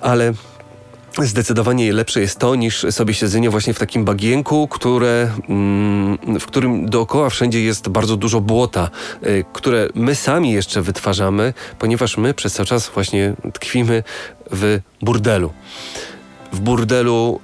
Ale 0.00 0.32
Zdecydowanie 1.18 1.92
lepsze 1.92 2.20
jest 2.20 2.38
to 2.38 2.54
niż 2.54 2.86
sobie 2.90 3.14
siedzenie 3.14 3.50
właśnie 3.50 3.74
w 3.74 3.78
takim 3.78 4.04
bagienku, 4.04 4.68
które, 4.68 5.30
mm, 5.48 6.18
w 6.40 6.46
którym 6.46 6.90
dookoła 6.90 7.30
wszędzie 7.30 7.62
jest 7.62 7.88
bardzo 7.88 8.16
dużo 8.16 8.40
błota, 8.40 8.90
y, 9.26 9.44
które 9.52 9.88
my 9.94 10.14
sami 10.14 10.52
jeszcze 10.52 10.82
wytwarzamy, 10.82 11.54
ponieważ 11.78 12.16
my 12.16 12.34
przez 12.34 12.52
cały 12.52 12.66
czas 12.66 12.88
właśnie 12.88 13.34
tkwimy 13.52 14.02
w 14.52 14.80
burdelu. 15.02 15.52
W 16.52 16.60
burdelu 16.60 17.40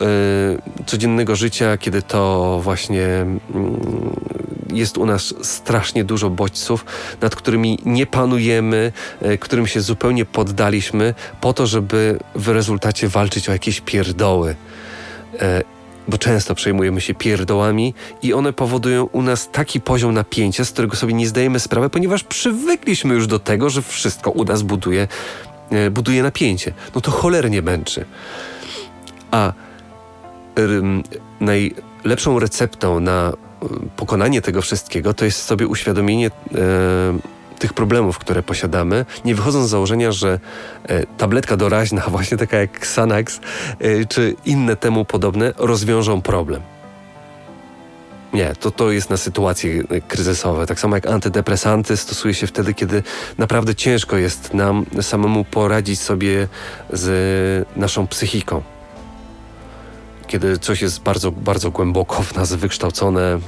y, 0.78 0.84
codziennego 0.86 1.36
życia, 1.36 1.76
kiedy 1.76 2.02
to 2.02 2.60
właśnie 2.62 3.02
y, 3.02 4.45
jest 4.78 4.98
u 4.98 5.06
nas 5.06 5.34
strasznie 5.42 6.04
dużo 6.04 6.30
bodźców, 6.30 6.84
nad 7.20 7.36
którymi 7.36 7.78
nie 7.84 8.06
panujemy, 8.06 8.92
y, 9.22 9.38
którym 9.38 9.66
się 9.66 9.80
zupełnie 9.80 10.24
poddaliśmy, 10.24 11.14
po 11.40 11.52
to, 11.52 11.66
żeby 11.66 12.18
w 12.34 12.48
rezultacie 12.48 13.08
walczyć 13.08 13.48
o 13.48 13.52
jakieś 13.52 13.80
pierdoły. 13.80 14.56
Y, 15.34 15.38
bo 16.08 16.18
często 16.18 16.54
przejmujemy 16.54 17.00
się 17.00 17.14
pierdołami 17.14 17.94
i 18.22 18.34
one 18.34 18.52
powodują 18.52 19.04
u 19.04 19.22
nas 19.22 19.50
taki 19.50 19.80
poziom 19.80 20.14
napięcia, 20.14 20.64
z 20.64 20.70
którego 20.70 20.96
sobie 20.96 21.14
nie 21.14 21.28
zdajemy 21.28 21.60
sprawy, 21.60 21.90
ponieważ 21.90 22.24
przywykliśmy 22.24 23.14
już 23.14 23.26
do 23.26 23.38
tego, 23.38 23.70
że 23.70 23.82
wszystko 23.82 24.30
u 24.30 24.44
nas 24.44 24.62
buduje, 24.62 25.08
y, 25.72 25.90
buduje 25.90 26.22
napięcie. 26.22 26.72
No 26.94 27.00
to 27.00 27.10
cholernie 27.10 27.62
męczy. 27.62 28.04
A 29.30 29.52
najlepszą 31.40 32.38
receptą 32.38 33.00
na 33.00 33.32
pokonanie 33.96 34.42
tego 34.42 34.62
wszystkiego 34.62 35.14
to 35.14 35.24
jest 35.24 35.42
sobie 35.42 35.66
uświadomienie 35.66 36.26
e, 36.26 36.30
tych 37.58 37.72
problemów, 37.72 38.18
które 38.18 38.42
posiadamy, 38.42 39.06
nie 39.24 39.34
wychodząc 39.34 39.66
z 39.66 39.70
założenia, 39.70 40.12
że 40.12 40.40
e, 40.84 41.06
tabletka 41.06 41.56
doraźna, 41.56 42.02
właśnie 42.10 42.36
taka 42.36 42.56
jak 42.56 42.76
Xanax, 42.76 43.40
e, 43.78 44.04
czy 44.04 44.34
inne 44.44 44.76
temu 44.76 45.04
podobne, 45.04 45.52
rozwiążą 45.56 46.22
problem. 46.22 46.62
Nie, 48.32 48.54
to, 48.60 48.70
to 48.70 48.90
jest 48.90 49.10
na 49.10 49.16
sytuacje 49.16 49.84
kryzysowe. 50.08 50.66
Tak 50.66 50.80
samo 50.80 50.96
jak 50.96 51.06
antydepresanty 51.06 51.96
stosuje 51.96 52.34
się 52.34 52.46
wtedy, 52.46 52.74
kiedy 52.74 53.02
naprawdę 53.38 53.74
ciężko 53.74 54.16
jest 54.16 54.54
nam 54.54 54.86
samemu 55.02 55.44
poradzić 55.44 56.00
sobie 56.00 56.48
z 56.92 57.68
naszą 57.76 58.06
psychiką 58.06 58.62
kiedy 60.26 60.58
coś 60.58 60.82
jest 60.82 61.02
bardzo, 61.02 61.32
bardzo 61.32 61.70
głęboko 61.70 62.22
w 62.22 62.34
nas 62.34 62.52
wykształcone 62.52 63.22
e, 63.22 63.38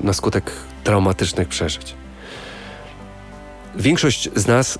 na 0.00 0.12
skutek 0.12 0.52
traumatycznych 0.84 1.48
przeżyć. 1.48 1.94
Większość 3.76 4.28
z 4.36 4.46
nas 4.46 4.78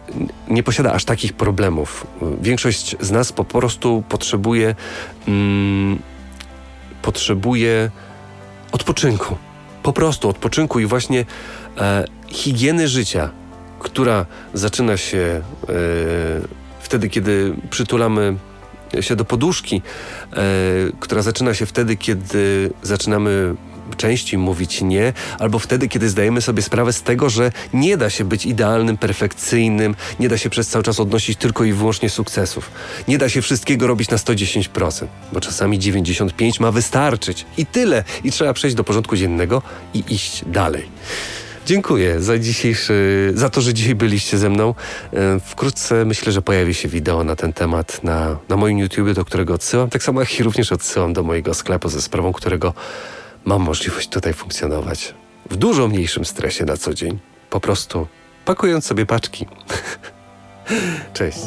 nie 0.48 0.62
posiada 0.62 0.92
aż 0.92 1.04
takich 1.04 1.32
problemów. 1.32 2.06
Większość 2.40 2.96
z 3.00 3.10
nas 3.10 3.32
po 3.32 3.44
prostu 3.44 4.02
potrzebuje, 4.08 4.74
mm, 5.28 5.98
potrzebuje 7.02 7.90
odpoczynku. 8.72 9.36
Po 9.82 9.92
prostu 9.92 10.28
odpoczynku 10.28 10.80
i 10.80 10.86
właśnie 10.86 11.24
e, 11.78 12.04
higieny 12.28 12.88
życia, 12.88 13.30
która 13.78 14.26
zaczyna 14.54 14.96
się 14.96 15.18
e, 15.18 15.42
wtedy, 16.80 17.08
kiedy 17.08 17.54
przytulamy 17.70 18.36
się 19.00 19.16
do 19.16 19.24
poduszki, 19.24 19.82
e, 20.32 20.36
która 21.00 21.22
zaczyna 21.22 21.54
się 21.54 21.66
wtedy, 21.66 21.96
kiedy 21.96 22.70
zaczynamy 22.82 23.54
częściej 23.96 24.38
mówić 24.38 24.82
nie, 24.82 25.12
albo 25.38 25.58
wtedy, 25.58 25.88
kiedy 25.88 26.08
zdajemy 26.08 26.40
sobie 26.40 26.62
sprawę 26.62 26.92
z 26.92 27.02
tego, 27.02 27.30
że 27.30 27.52
nie 27.74 27.96
da 27.96 28.10
się 28.10 28.24
być 28.24 28.46
idealnym, 28.46 28.96
perfekcyjnym, 28.96 29.94
nie 30.20 30.28
da 30.28 30.38
się 30.38 30.50
przez 30.50 30.68
cały 30.68 30.84
czas 30.84 31.00
odnosić 31.00 31.38
tylko 31.38 31.64
i 31.64 31.72
wyłącznie 31.72 32.10
sukcesów. 32.10 32.70
Nie 33.08 33.18
da 33.18 33.28
się 33.28 33.42
wszystkiego 33.42 33.86
robić 33.86 34.10
na 34.10 34.16
110%, 34.16 35.06
bo 35.32 35.40
czasami 35.40 35.78
95% 35.78 36.60
ma 36.60 36.72
wystarczyć. 36.72 37.46
I 37.56 37.66
tyle. 37.66 38.04
I 38.24 38.32
trzeba 38.32 38.52
przejść 38.52 38.76
do 38.76 38.84
porządku 38.84 39.16
dziennego 39.16 39.62
i 39.94 40.04
iść 40.08 40.44
dalej. 40.46 40.88
Dziękuję 41.66 42.20
za 42.20 42.38
dzisiejszy, 42.38 43.32
za 43.34 43.50
to, 43.50 43.60
że 43.60 43.74
dzisiaj 43.74 43.94
byliście 43.94 44.38
ze 44.38 44.50
mną. 44.50 44.74
E, 45.12 45.40
wkrótce 45.40 46.04
myślę, 46.04 46.32
że 46.32 46.42
pojawi 46.42 46.74
się 46.74 46.88
wideo 46.88 47.24
na 47.24 47.36
ten 47.36 47.52
temat 47.52 48.04
na, 48.04 48.38
na 48.48 48.56
moim 48.56 48.78
YouTubie, 48.78 49.14
do 49.14 49.24
którego 49.24 49.54
odsyłam. 49.54 49.90
Tak 49.90 50.02
samo 50.02 50.20
jak 50.20 50.40
i 50.40 50.42
również 50.42 50.72
odsyłam 50.72 51.12
do 51.12 51.22
mojego 51.22 51.54
sklepu 51.54 51.88
ze 51.88 52.02
sprawą, 52.02 52.32
którego 52.32 52.74
mam 53.44 53.62
możliwość 53.62 54.08
tutaj 54.08 54.32
funkcjonować 54.32 55.14
w 55.50 55.56
dużo 55.56 55.88
mniejszym 55.88 56.24
stresie 56.24 56.64
na 56.64 56.76
co 56.76 56.94
dzień. 56.94 57.18
Po 57.50 57.60
prostu 57.60 58.06
pakując 58.44 58.86
sobie 58.86 59.06
paczki. 59.06 59.46
Cześć. 61.14 61.38